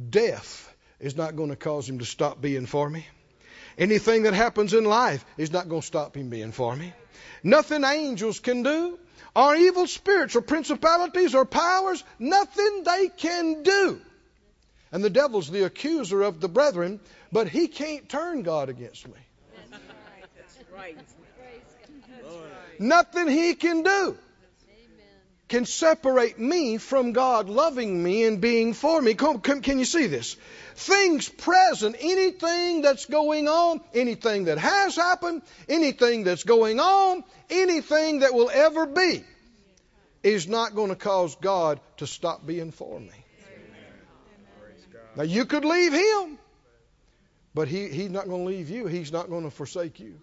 [0.09, 3.09] Death is not going to cause him to stop being for me.
[3.79, 6.93] Anything that happens in life is not going to stop him being for me.
[7.45, 8.99] Nothing angels can do,
[9.37, 14.01] or evil spirits, or principalities, or powers, nothing they can do.
[14.91, 16.99] And the devil's the accuser of the brethren,
[17.31, 19.15] but he can't turn God against me.
[19.71, 20.97] That's right.
[22.81, 24.19] Nothing he can do
[25.49, 29.15] can separate me from God loving me and being for me.
[29.15, 30.37] Come, can you see this?
[30.75, 38.21] Things present, anything that's going on, anything that has happened, anything that's going on, anything
[38.21, 39.25] that will ever be,
[40.23, 43.11] is not going to cause God to stop being for me.
[45.17, 46.39] Now, you could leave Him,
[47.55, 48.87] but he, He's not going to leave you.
[48.87, 50.21] He's not going to forsake you.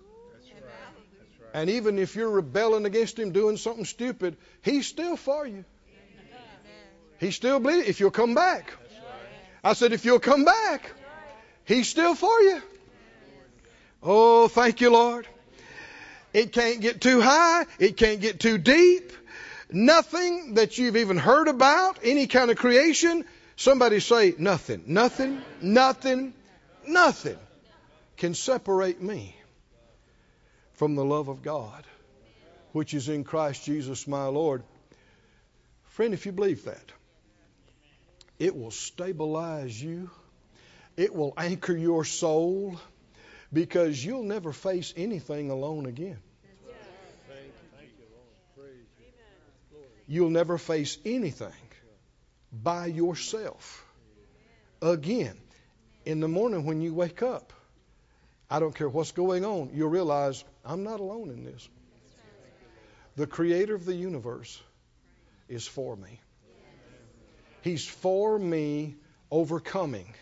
[1.55, 5.63] And even if you're rebelling against Him, doing something stupid, He's still for you.
[7.17, 7.85] He's still bleeding.
[7.87, 8.73] If you'll come back.
[9.63, 10.91] I said, if you'll come back,
[11.63, 12.61] He's still for you.
[14.03, 15.29] Oh, thank you, Lord.
[16.33, 17.65] It can't get too high.
[17.79, 19.13] It can't get too deep.
[19.71, 23.23] Nothing that you've even heard about, any kind of creation.
[23.55, 26.33] Somebody say, nothing, nothing, nothing,
[26.85, 27.37] nothing
[28.17, 29.34] can separate me
[30.75, 31.85] from the love of God,
[32.71, 34.63] which is in Christ Jesus my Lord.
[35.85, 36.91] Friend, if you believe that,
[38.37, 40.09] it will stabilize you,
[40.97, 42.79] it will anchor your soul,
[43.53, 46.17] because you'll never face anything alone again.
[50.07, 51.53] You'll never face anything
[52.51, 53.83] by yourself
[54.81, 55.37] again.
[56.05, 57.53] In the morning when you wake up,
[58.49, 61.67] I don't care what's going on, you'll realize I'm not alone in this.
[63.15, 64.61] The creator of the universe
[65.47, 66.19] is for me.
[67.61, 68.95] He's for me
[69.31, 70.13] overcoming.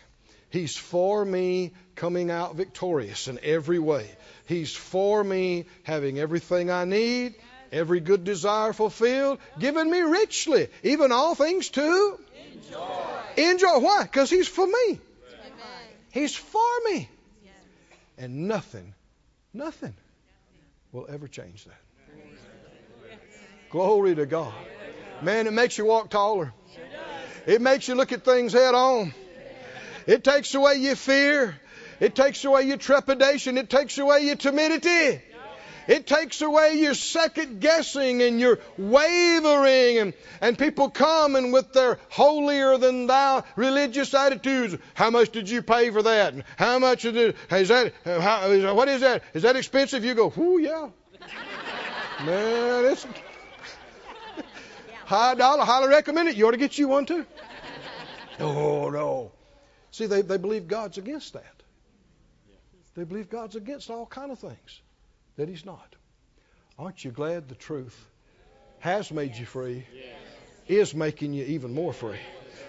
[0.48, 4.08] He's for me coming out victorious in every way.
[4.46, 7.34] He's for me having everything I need,
[7.72, 12.18] every good desire fulfilled, giving me richly, even all things to
[12.54, 13.50] enjoy.
[13.50, 13.78] Enjoy.
[13.78, 14.04] Why?
[14.04, 15.00] Because He's for me.
[16.12, 17.08] He's for me.
[18.16, 18.94] And nothing,
[19.52, 19.94] nothing
[20.92, 21.80] will ever change that.
[23.70, 24.54] Glory to God.
[25.22, 26.52] Man, it makes you walk taller.
[27.46, 29.12] It makes you look at things head on.
[30.06, 31.56] It takes away your fear.
[32.00, 33.58] It takes away your trepidation.
[33.58, 35.20] It takes away your timidity.
[35.86, 39.98] It takes away your second guessing and your wavering.
[39.98, 44.76] And, and people come and with their holier than thou religious attitudes.
[44.94, 46.34] How much did you pay for that?
[46.34, 47.36] And how much is it?
[47.50, 49.22] Is that, how, is, what is that?
[49.34, 50.04] Is that expensive?
[50.04, 50.88] You go, whoo, yeah.
[52.24, 53.06] Man, it's
[55.04, 56.36] high dollar, highly recommend it.
[56.36, 57.26] You ought to get you one too.
[58.40, 59.32] Oh, no.
[59.90, 61.44] See, they, they believe God's against that.
[62.96, 64.80] They believe God's against all kind of things
[65.36, 65.94] that He's not.
[66.78, 67.96] Aren't you glad the truth
[68.80, 69.86] has made you free,
[70.68, 72.18] is making you even more free?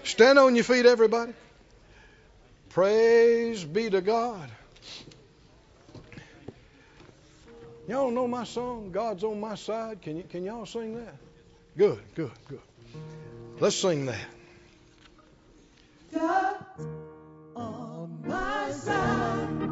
[0.04, 1.32] Stand on your feet, everybody.
[2.70, 4.50] Praise be to God.
[7.88, 10.02] Y'all know my song, God's on my side?
[10.02, 11.14] Can, you, can y'all sing that?
[11.76, 12.60] Good, good, good.
[13.60, 14.26] Let's sing that.
[16.12, 16.56] God
[17.54, 19.65] on my side.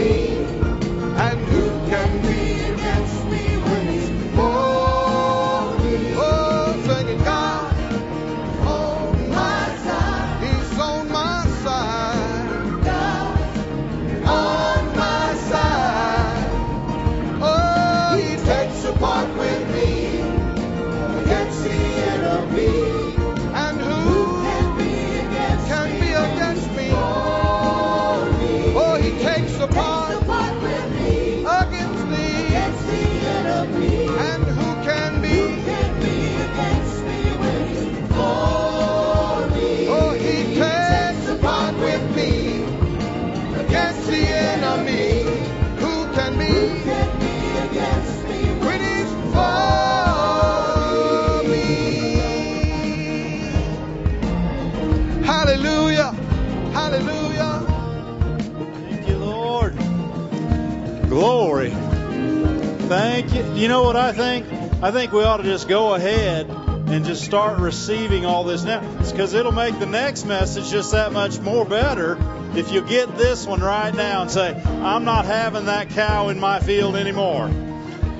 [0.00, 0.27] Enemy.
[63.58, 63.68] You.
[63.68, 64.46] Know what I think?
[64.82, 68.80] I think we ought to just go ahead and just start receiving all this now.
[68.98, 72.16] Because it'll make the next message just that much more better
[72.54, 76.40] if you get this one right now and say, I'm not having that cow in
[76.40, 77.46] my field anymore.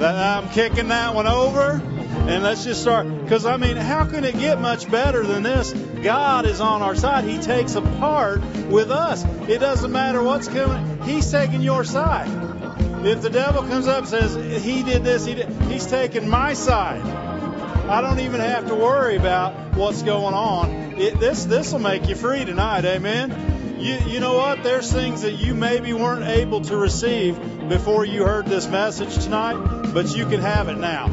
[0.01, 1.81] I'm kicking that one over.
[2.29, 3.07] And let's just start.
[3.23, 5.73] Because, I mean, how can it get much better than this?
[5.73, 7.25] God is on our side.
[7.25, 9.25] He takes a part with us.
[9.49, 12.48] It doesn't matter what's coming, He's taking your side.
[13.05, 16.55] If the devil comes up and says, He did this, he did, He's taking my
[16.55, 17.03] side.
[17.89, 20.99] I don't even have to worry about what's going on.
[20.99, 23.77] It, this this will make you free tonight, amen.
[23.79, 24.63] You you know what?
[24.63, 27.39] There's things that you maybe weren't able to receive
[27.69, 31.07] before you heard this message tonight, but you can have it now.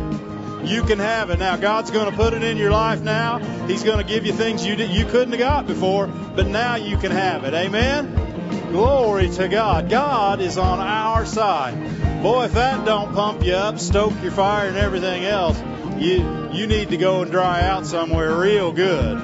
[0.66, 1.58] You can have it now.
[1.58, 3.38] God's going to put it in your life now.
[3.68, 6.76] He's going to give you things you did, you couldn't have got before, but now
[6.76, 7.54] you can have it.
[7.54, 8.25] Amen.
[8.72, 9.90] Glory to God.
[9.90, 12.22] God is on our side.
[12.22, 15.62] Boy, if that don't pump you up, stoke your fire and everything else,
[15.98, 19.18] you you need to go and dry out somewhere real good.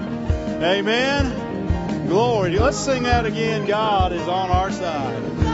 [0.63, 2.07] Amen.
[2.07, 2.57] Glory.
[2.57, 3.65] Let's sing that again.
[3.65, 5.50] God is on our side.